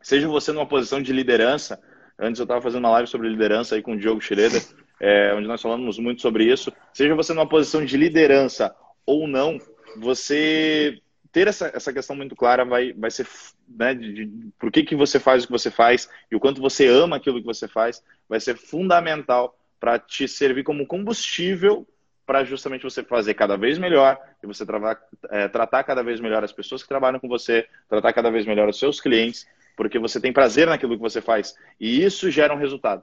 [0.00, 1.80] Seja você numa posição de liderança,
[2.18, 4.62] antes eu estava fazendo uma live sobre liderança aí com o Diogo Schroeder,
[5.00, 6.72] é, onde nós falamos muito sobre isso.
[6.92, 8.74] Seja você numa posição de liderança
[9.06, 9.58] ou não,
[9.96, 11.00] você
[11.32, 13.26] ter essa, essa questão muito clara vai, vai ser
[13.68, 16.60] né, de, de, por que, que você faz o que você faz e o quanto
[16.60, 21.86] você ama aquilo que você faz, vai ser fundamental para te servir como combustível
[22.26, 24.98] para justamente você fazer cada vez melhor e você tra
[25.30, 28.68] é, tratar cada vez melhor as pessoas que trabalham com você, tratar cada vez melhor
[28.68, 29.46] os seus clientes,
[29.76, 33.02] porque você tem prazer naquilo que você faz e isso gera um resultado.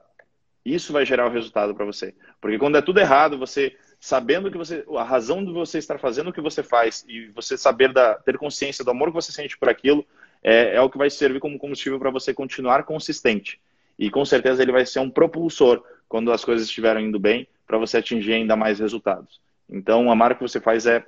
[0.64, 2.14] Isso vai gerar o um resultado para você.
[2.40, 6.30] Porque quando é tudo errado, você sabendo que você, a razão de você estar fazendo
[6.30, 9.56] o que você faz e você saber da, ter consciência do amor que você sente
[9.56, 10.04] por aquilo,
[10.42, 13.60] é, é o que vai servir como combustível para você continuar consistente.
[13.98, 17.78] E com certeza ele vai ser um propulsor quando as coisas estiverem indo bem para
[17.78, 19.40] você atingir ainda mais resultados.
[19.68, 21.04] Então, a marca que você faz é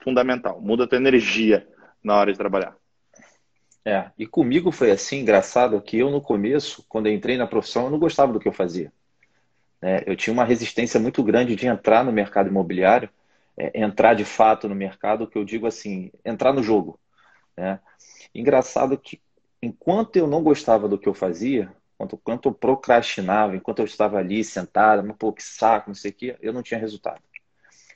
[0.00, 0.60] fundamental.
[0.60, 1.66] Muda a tua energia
[2.02, 2.76] na hora de trabalhar.
[3.84, 7.84] É, e comigo foi assim, engraçado, que eu no começo, quando eu entrei na profissão,
[7.84, 8.92] eu não gostava do que eu fazia.
[9.80, 13.08] É, eu tinha uma resistência muito grande de entrar no mercado imobiliário,
[13.56, 16.98] é, entrar de fato no mercado, que eu digo assim, entrar no jogo.
[17.56, 17.78] Né?
[18.38, 19.20] Engraçado que
[19.62, 24.18] enquanto eu não gostava do que eu fazia, enquanto, enquanto eu procrastinava, enquanto eu estava
[24.18, 27.22] ali sentado, pô, que saco, não sei o quê, eu não tinha resultado.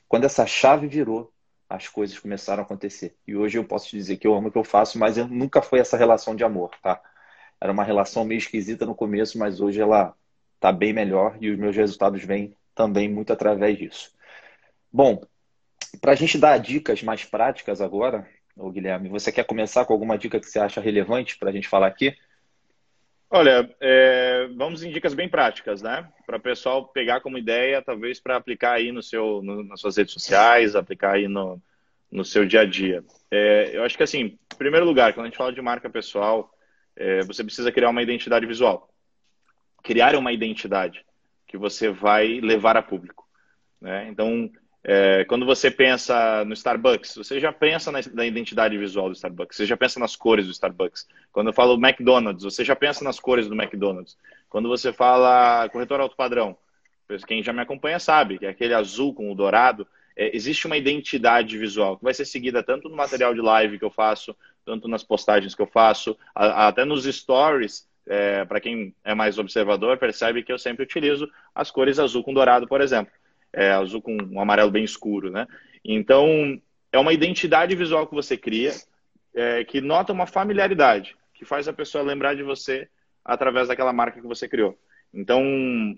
[0.07, 1.31] Quando essa chave virou,
[1.69, 3.15] as coisas começaram a acontecer.
[3.25, 5.61] E hoje eu posso dizer que eu amo o que eu faço, mas eu, nunca
[5.61, 7.01] foi essa relação de amor, tá?
[7.61, 10.15] Era uma relação meio esquisita no começo, mas hoje ela
[10.59, 14.11] tá bem melhor e os meus resultados vêm também muito através disso.
[14.91, 15.21] Bom,
[16.01, 20.17] para a gente dar dicas mais práticas agora, ô Guilherme, você quer começar com alguma
[20.17, 22.15] dica que você acha relevante para a gente falar aqui?
[23.29, 26.11] Olha, é, vamos em dicas bem práticas, né?
[26.25, 29.95] Para o pessoal pegar como ideia, talvez para aplicar aí no seu, no, nas suas
[29.95, 31.61] redes sociais, aplicar aí no,
[32.11, 33.03] no seu dia a dia.
[33.31, 36.51] É, eu acho que assim, em primeiro lugar, quando a gente fala de marca pessoal,
[36.95, 38.93] é, você precisa criar uma identidade visual.
[39.81, 41.05] Criar uma identidade
[41.47, 43.25] que você vai levar a público.
[43.79, 44.09] Né?
[44.09, 44.51] Então,
[44.83, 49.55] é, quando você pensa no Starbucks, você já pensa na, na, identidade visual do Starbucks,
[49.55, 51.07] você já pensa nas cores do Starbucks.
[51.31, 54.17] Quando eu falo McDonald's, você já pensa nas cores do McDonald's.
[54.49, 56.57] Quando você fala corretor alto padrão,
[57.27, 60.77] quem já me acompanha sabe que é aquele azul com o dourado, é, existe uma
[60.77, 64.87] identidade visual que vai ser seguida tanto no material de live que eu faço, tanto
[64.87, 67.89] nas postagens que eu faço, a, a, até nos stories.
[68.07, 72.33] É, Para quem é mais observador, percebe que eu sempre utilizo as cores azul com
[72.33, 73.13] dourado, por exemplo
[73.53, 75.47] é, azul com um amarelo bem escuro, né?
[75.83, 76.59] Então,
[76.91, 78.73] é uma identidade visual que você cria,
[79.33, 82.87] é, que nota uma familiaridade, que faz a pessoa lembrar de você
[83.23, 84.77] através daquela marca que você criou.
[85.13, 85.43] Então,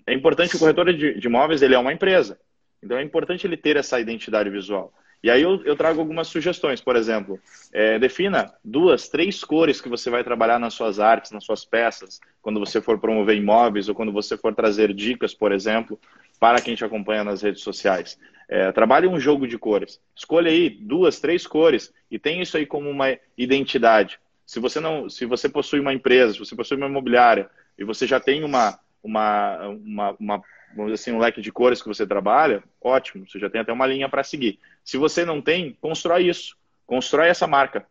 [0.06, 2.38] é importante, o corretor de, de imóveis, ele é uma empresa.
[2.82, 4.92] Então, é importante ele ter essa identidade visual.
[5.22, 7.40] E aí eu, eu trago algumas sugestões, por exemplo,
[7.72, 12.20] é, defina duas, três cores que você vai trabalhar nas suas artes, nas suas peças,
[12.42, 15.98] quando você for promover imóveis ou quando você for trazer dicas, por exemplo
[16.38, 18.18] para quem te acompanha nas redes sociais.
[18.48, 20.00] É, trabalhe um jogo de cores.
[20.14, 24.18] Escolha aí duas, três cores e tenha isso aí como uma identidade.
[24.46, 28.06] Se você não, se você possui uma empresa, se você possui uma imobiliária e você
[28.06, 30.42] já tem uma, uma, uma, uma
[30.76, 33.72] vamos dizer assim, um leque de cores que você trabalha, ótimo, você já tem até
[33.72, 34.58] uma linha para seguir.
[34.84, 36.56] Se você não tem, constrói isso,
[36.86, 37.86] constrói essa marca,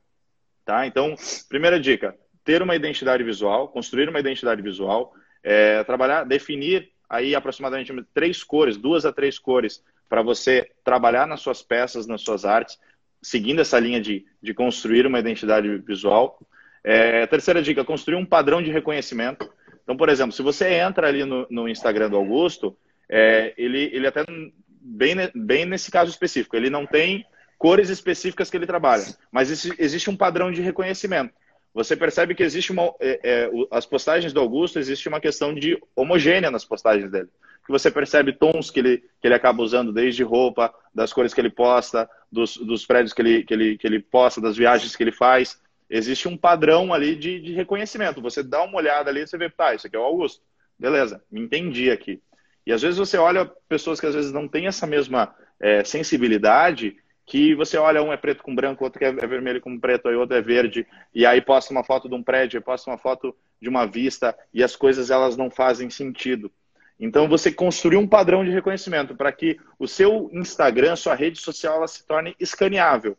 [0.66, 0.86] tá?
[0.86, 1.16] Então,
[1.50, 5.14] primeira dica, ter uma identidade visual, construir uma identidade visual,
[5.44, 11.42] é, trabalhar, definir aí aproximadamente três cores, duas a três cores, para você trabalhar nas
[11.42, 12.80] suas peças, nas suas artes.
[13.22, 16.40] seguindo essa linha de, de construir uma identidade visual.
[16.84, 19.50] É, terceira dica, construir um padrão de reconhecimento.
[19.84, 22.78] Então, por exemplo, se você entra ali no, no Instagram do Augusto,
[23.10, 24.26] é, ele, ele até,
[24.68, 27.26] bem, bem nesse caso específico, ele não tem
[27.58, 29.50] cores específicas que ele trabalha, mas
[29.80, 31.34] existe um padrão de reconhecimento.
[31.74, 32.94] Você percebe que existe uma.
[33.00, 37.30] É, é, as postagens do Augusto, existe uma questão de homogênea nas postagens dele
[37.66, 41.40] que você percebe tons que ele, que ele acaba usando, desde roupa, das cores que
[41.40, 45.04] ele posta, dos, dos prédios que ele, que, ele, que ele posta, das viagens que
[45.04, 45.62] ele faz.
[45.90, 48.22] Existe um padrão ali de, de reconhecimento.
[48.22, 50.42] Você dá uma olhada ali e você vê, tá, isso aqui é o Augusto.
[50.78, 52.22] Beleza, me entendi aqui.
[52.66, 56.98] E às vezes você olha pessoas que às vezes não têm essa mesma é, sensibilidade,
[57.34, 60.14] que você olha, um é preto com branco, outro é, é vermelho com preto, aí
[60.16, 63.68] outro é verde, e aí posta uma foto de um prédio, posta uma foto de
[63.68, 66.52] uma vista, e as coisas elas não fazem sentido.
[67.00, 71.78] Então, você construir um padrão de reconhecimento para que o seu Instagram, sua rede social,
[71.78, 73.18] ela se torne escaneável.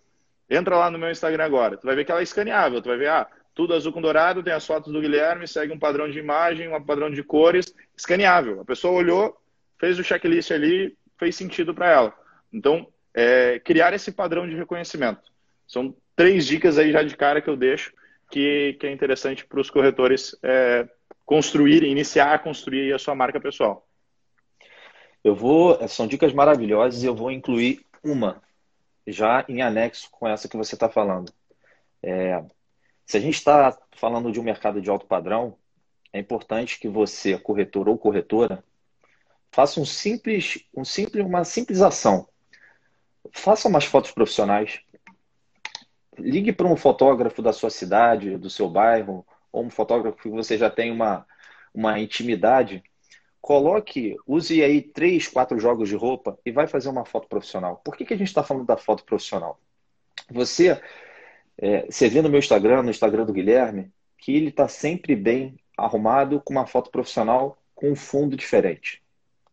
[0.49, 2.97] Entra lá no meu Instagram agora, tu vai ver que ela é escaneável, tu vai
[2.97, 6.21] ver, ah, tudo azul com dourado, tem as fotos do Guilherme, segue um padrão de
[6.21, 8.61] imagem, um padrão de cores, escaneável.
[8.61, 9.37] A pessoa olhou,
[9.77, 12.15] fez o checklist ali, fez sentido para ela.
[12.53, 15.33] Então, é, criar esse padrão de reconhecimento.
[15.67, 17.93] São três dicas aí já de cara que eu deixo,
[18.31, 20.89] que, que é interessante para os corretores é,
[21.25, 23.87] construir, iniciar a construir a sua marca pessoal?
[25.23, 28.43] Eu vou, são dicas maravilhosas e eu vou incluir uma
[29.07, 31.33] já em anexo com essa que você está falando.
[32.03, 32.43] É,
[33.07, 35.57] se a gente está falando de um mercado de alto padrão,
[36.13, 38.63] é importante que você, corretor ou corretora,
[39.51, 42.29] faça um simples, um simples, uma simples ação.
[43.33, 44.81] Faça umas fotos profissionais.
[46.19, 50.57] Ligue para um fotógrafo da sua cidade, do seu bairro, ou um fotógrafo que você
[50.59, 51.27] já tem uma,
[51.73, 52.83] uma intimidade,
[53.41, 57.81] coloque, use aí três, quatro jogos de roupa e vai fazer uma foto profissional.
[57.85, 59.61] Por que, que a gente está falando da foto profissional?
[60.31, 60.81] Você,
[61.59, 65.57] é, você vê no meu Instagram, no Instagram do Guilherme, que ele está sempre bem
[65.77, 69.03] arrumado com uma foto profissional com um fundo diferente.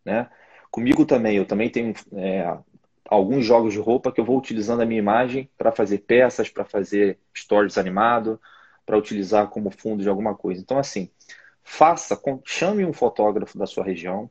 [0.05, 0.29] Né?
[0.69, 2.57] Comigo também, eu também tenho é,
[3.05, 6.65] alguns jogos de roupa que eu vou utilizando a minha imagem para fazer peças, para
[6.65, 8.39] fazer stories animado,
[8.85, 10.61] para utilizar como fundo de alguma coisa.
[10.61, 11.09] Então, assim,
[11.63, 14.29] faça, chame um fotógrafo da sua região,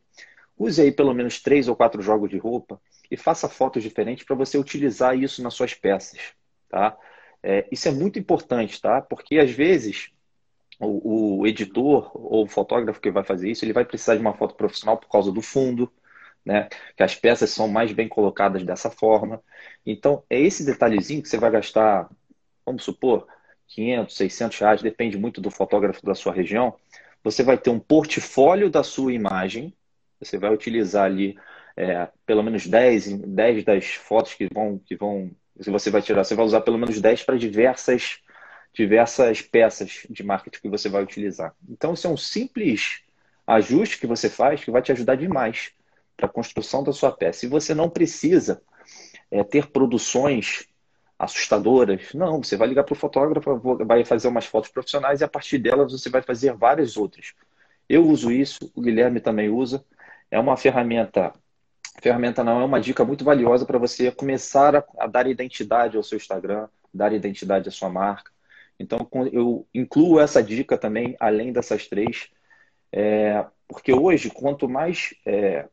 [0.58, 4.36] use aí pelo menos três ou quatro jogos de roupa e faça fotos diferentes para
[4.36, 6.20] você utilizar isso nas suas peças,
[6.68, 6.96] tá?
[7.42, 9.00] É, isso é muito importante, tá?
[9.00, 10.10] Porque às vezes
[10.78, 14.34] o, o, editor ou o fotógrafo que vai fazer isso, ele vai precisar de uma
[14.34, 15.90] foto profissional por causa do fundo,
[16.44, 16.68] né?
[16.96, 19.42] Que as peças são mais bem colocadas dessa forma.
[19.84, 22.08] Então, é esse detalhezinho que você vai gastar,
[22.64, 23.26] vamos supor,
[23.68, 26.74] 500, 600 reais, depende muito do fotógrafo da sua região.
[27.22, 29.72] Você vai ter um portfólio da sua imagem,
[30.18, 31.38] você vai utilizar ali
[31.76, 35.30] é, pelo menos 10, 10 das fotos que vão, que vão,
[35.62, 38.18] que você vai tirar, você vai usar pelo menos 10 para diversas,
[38.72, 41.54] diversas peças de marketing que você vai utilizar.
[41.68, 43.02] Então, isso é um simples
[43.46, 45.72] ajuste que você faz que vai te ajudar demais
[46.20, 47.46] para a construção da sua peça.
[47.46, 48.60] E você não precisa
[49.30, 50.68] é, ter produções
[51.18, 52.12] assustadoras.
[52.14, 55.58] Não, você vai ligar para o fotógrafo, vai fazer umas fotos profissionais e a partir
[55.58, 57.34] delas você vai fazer várias outras.
[57.88, 59.84] Eu uso isso, o Guilherme também usa.
[60.30, 61.32] É uma ferramenta,
[62.00, 66.02] ferramenta não, é uma dica muito valiosa para você começar a, a, dar identidade ao
[66.02, 68.30] seu Instagram, dar identidade à sua marca.
[68.78, 72.30] Então, eu incluo essa dica também, além dessas três,
[72.92, 75.68] é, porque hoje, quanto mais, é,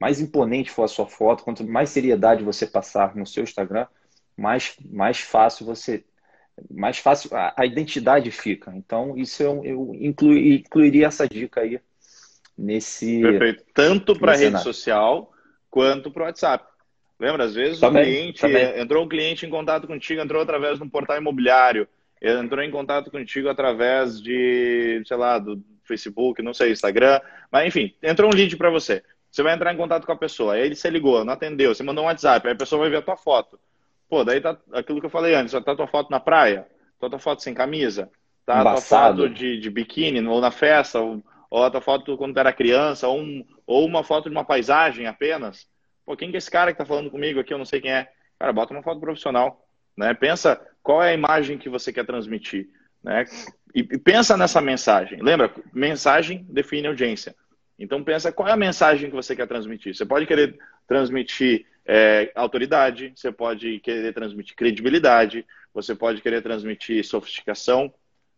[0.00, 3.86] mais imponente for a sua foto, quanto mais seriedade você passar no seu Instagram,
[4.36, 6.04] mais, mais fácil você.
[6.70, 8.72] Mais fácil a, a identidade fica.
[8.74, 11.80] Então, isso eu, eu inclui, incluiria essa dica aí
[12.56, 13.20] nesse.
[13.22, 13.64] Perfeito.
[13.74, 15.32] Tanto para rede social
[15.70, 16.64] quanto para o WhatsApp.
[17.18, 18.80] Lembra, às vezes também, o cliente também.
[18.80, 21.88] entrou um cliente em contato contigo, entrou através de um portal imobiliário,
[22.22, 27.20] entrou em contato contigo através de, sei lá, do Facebook, não sei, Instagram,
[27.50, 29.02] mas enfim, entrou um lead para você.
[29.38, 31.84] Você vai entrar em contato com a pessoa, aí ele se ligou, não atendeu, você
[31.84, 33.56] mandou um WhatsApp, aí a pessoa vai ver a tua foto.
[34.08, 36.66] Pô, daí tá aquilo que eu falei antes, tá tua foto na praia,
[36.98, 38.10] tá tua foto sem camisa,
[38.44, 39.18] tá Embaçado.
[39.18, 42.40] tua foto de, de biquíni ou na festa, ou, ou a tua foto quando tu
[42.40, 45.68] era criança, ou, um, ou uma foto de uma paisagem apenas.
[46.04, 47.54] Pô, quem que é esse cara que tá falando comigo aqui?
[47.54, 48.08] Eu não sei quem é.
[48.40, 49.64] Cara, bota uma foto profissional,
[49.96, 50.14] né?
[50.14, 52.66] Pensa qual é a imagem que você quer transmitir,
[53.04, 53.24] né?
[53.72, 55.22] E, e pensa nessa mensagem.
[55.22, 55.54] Lembra?
[55.72, 57.36] Mensagem define audiência.
[57.78, 59.94] Então pensa qual é a mensagem que você quer transmitir.
[59.94, 67.04] Você pode querer transmitir é, autoridade, você pode querer transmitir credibilidade, você pode querer transmitir
[67.04, 67.92] sofisticação.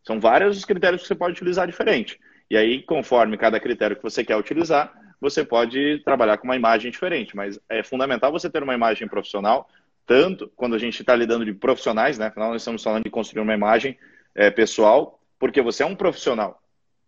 [0.04, 2.20] São vários os critérios que você pode utilizar diferente.
[2.50, 6.90] E aí, conforme cada critério que você quer utilizar, você pode trabalhar com uma imagem
[6.90, 7.34] diferente.
[7.34, 9.68] Mas é fundamental você ter uma imagem profissional,
[10.06, 12.26] tanto quando a gente está lidando de profissionais, né?
[12.26, 13.96] Afinal, nós estamos falando de construir uma imagem
[14.34, 16.59] é, pessoal, porque você é um profissional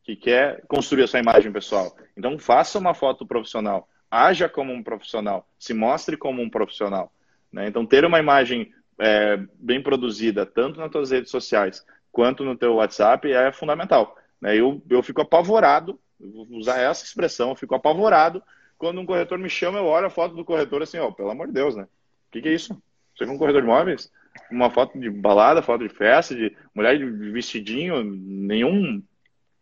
[0.04, 1.94] que quer construir a sua imagem pessoal.
[2.16, 7.12] Então, faça uma foto profissional, haja como um profissional, se mostre como um profissional.
[7.52, 7.68] Né?
[7.68, 12.74] Então, ter uma imagem é, bem produzida, tanto nas suas redes sociais quanto no teu
[12.74, 14.16] WhatsApp, é fundamental.
[14.40, 14.56] Né?
[14.56, 18.42] Eu, eu fico apavorado, vou usar essa expressão, eu fico apavorado
[18.82, 21.46] quando um corretor me chama, eu olho a foto do corretor assim, ó, pelo amor
[21.46, 21.84] de Deus, né?
[21.84, 22.76] O que, que é isso?
[23.14, 24.10] Você viu um corretor de imóveis?
[24.50, 29.00] Uma foto de balada, foto de festa, de mulher de vestidinho, nenhum.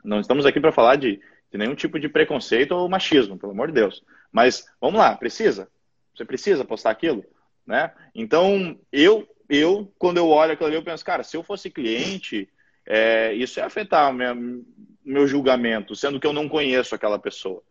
[0.05, 1.21] Não estamos aqui para falar de,
[1.51, 4.03] de nenhum tipo de preconceito ou machismo, pelo amor de Deus.
[4.33, 5.69] Mas vamos lá, precisa?
[6.15, 7.25] Você precisa postar aquilo?
[7.67, 7.93] Né?
[8.15, 12.49] Então, eu, eu quando eu olho aquilo ali, eu penso, cara, se eu fosse cliente,
[12.87, 14.65] é, isso ia afetar o meu,
[15.05, 17.63] meu julgamento, sendo que eu não conheço aquela pessoa.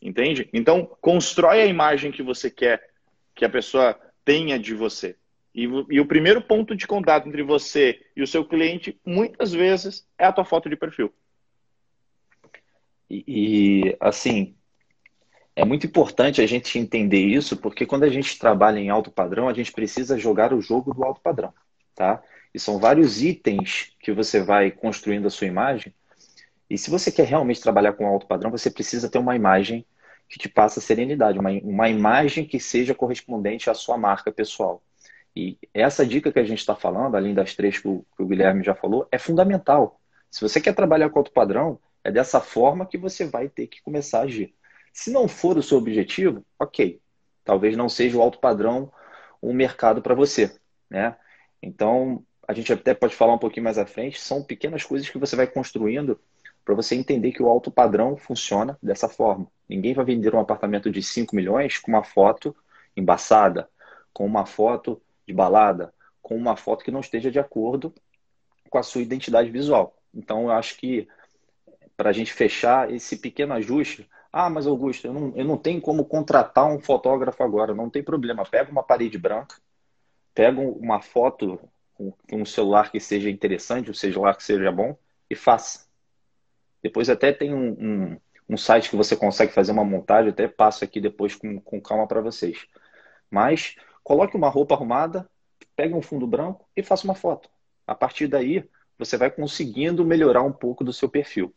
[0.00, 0.48] Entende?
[0.52, 2.90] Então, constrói a imagem que você quer
[3.34, 5.16] que a pessoa tenha de você.
[5.54, 10.06] E, e, o primeiro ponto de contato entre você e o seu cliente, muitas vezes,
[10.18, 11.12] é a tua foto de perfil.
[13.12, 14.54] E, assim,
[15.54, 19.48] é muito importante a gente entender isso, porque quando a gente trabalha em alto padrão,
[19.48, 21.52] a gente precisa jogar o jogo do alto padrão,
[21.94, 22.22] tá?
[22.54, 25.94] E são vários itens que você vai construindo a sua imagem.
[26.70, 29.84] E se você quer realmente trabalhar com alto padrão, você precisa ter uma imagem
[30.28, 34.82] que te passa serenidade, uma, uma imagem que seja correspondente à sua marca pessoal.
[35.36, 38.26] E essa dica que a gente está falando, além das três que o, que o,
[38.26, 40.00] Guilherme já falou, é fundamental.
[40.30, 43.82] Se você quer trabalhar com alto padrão, é dessa forma que você vai ter que
[43.82, 44.54] começar a agir.
[44.92, 47.00] Se não for o seu objetivo, ok.
[47.44, 48.92] Talvez não seja o alto padrão
[49.42, 50.54] um mercado para você.
[50.88, 51.16] Né?
[51.62, 55.18] Então, a gente até pode falar um pouquinho mais à frente, são pequenas coisas que
[55.18, 56.20] você vai construindo
[56.64, 59.46] para você entender que o alto padrão funciona dessa forma.
[59.68, 62.54] Ninguém vai vender um apartamento de 5 milhões com uma foto
[62.96, 63.68] embaçada,
[64.12, 67.92] com uma foto de balada, com uma foto que não esteja de acordo
[68.70, 69.96] com a sua identidade visual.
[70.14, 71.08] Então, eu acho que
[72.02, 75.80] para a gente fechar esse pequeno ajuste, ah, mas Augusto, eu não, eu não tenho
[75.80, 78.44] como contratar um fotógrafo agora, não tem problema.
[78.44, 79.54] Pega uma parede branca,
[80.34, 81.60] pega uma foto
[81.94, 84.96] com um celular que seja interessante, um celular que seja bom,
[85.30, 85.86] e faça.
[86.82, 90.82] Depois até tem um, um, um, site que você consegue fazer uma montagem, até passo
[90.82, 92.66] aqui depois com, com calma para vocês.
[93.30, 95.30] Mas coloque uma roupa arrumada,
[95.76, 97.48] pegue um fundo branco e faça uma foto.
[97.86, 98.68] A partir daí,
[99.04, 101.52] você vai conseguindo melhorar um pouco do seu perfil.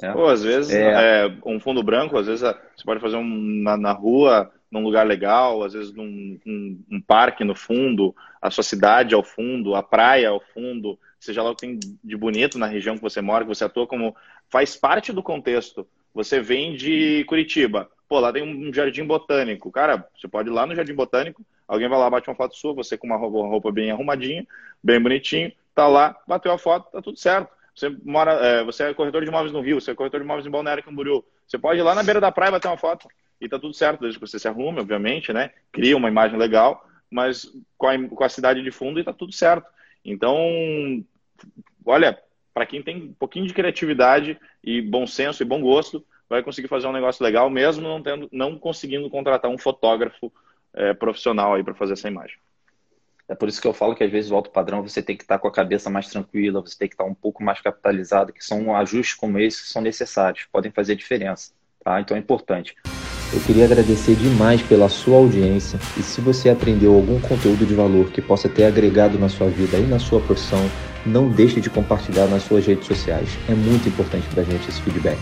[0.00, 0.12] Né?
[0.12, 1.26] Pô, às vezes, é...
[1.26, 5.06] É, um fundo branco, às vezes você pode fazer um, na, na rua, num lugar
[5.06, 9.82] legal, às vezes num um, um parque no fundo, a sua cidade ao fundo, a
[9.82, 13.44] praia ao fundo, seja lá o que tem de bonito na região que você mora,
[13.44, 14.14] que você atua como.
[14.48, 15.86] faz parte do contexto.
[16.14, 19.70] Você vem de Curitiba, pô, lá tem um jardim botânico.
[19.70, 22.74] Cara, você pode ir lá no jardim botânico, alguém vai lá, bate uma foto sua,
[22.74, 24.46] você com uma roupa bem arrumadinha,
[24.82, 27.48] bem bonitinho, tá lá, bateu a foto, tá tudo certo.
[27.72, 30.44] Você mora, é, você é corretor de imóveis no Rio, você é corretor de imóveis
[30.44, 31.24] em Balneário Camboriú.
[31.46, 33.06] Você pode ir lá na beira da praia bater uma foto
[33.40, 35.52] e tá tudo certo, desde que você se arrume, obviamente, né?
[35.70, 39.32] Cria uma imagem legal, mas com a, com a cidade de fundo e tá tudo
[39.32, 39.68] certo.
[40.04, 40.36] Então,
[41.86, 42.18] olha,
[42.52, 46.66] para quem tem um pouquinho de criatividade e bom senso e bom gosto, vai conseguir
[46.66, 50.32] fazer um negócio legal, mesmo não, tendo, não conseguindo contratar um fotógrafo
[50.74, 52.36] é, profissional aí para fazer essa imagem.
[53.28, 55.22] É por isso que eu falo que às vezes o alto padrão você tem que
[55.22, 58.42] estar com a cabeça mais tranquila, você tem que estar um pouco mais capitalizado, que
[58.42, 61.52] são ajustes como esse que são necessários, podem fazer diferença,
[61.84, 62.00] tá?
[62.00, 62.74] Então é importante.
[63.30, 68.10] Eu queria agradecer demais pela sua audiência e se você aprendeu algum conteúdo de valor
[68.10, 70.64] que possa ter agregado na sua vida e na sua profissão,
[71.04, 73.28] não deixe de compartilhar nas suas redes sociais.
[73.46, 75.18] É muito importante para a gente esse feedback.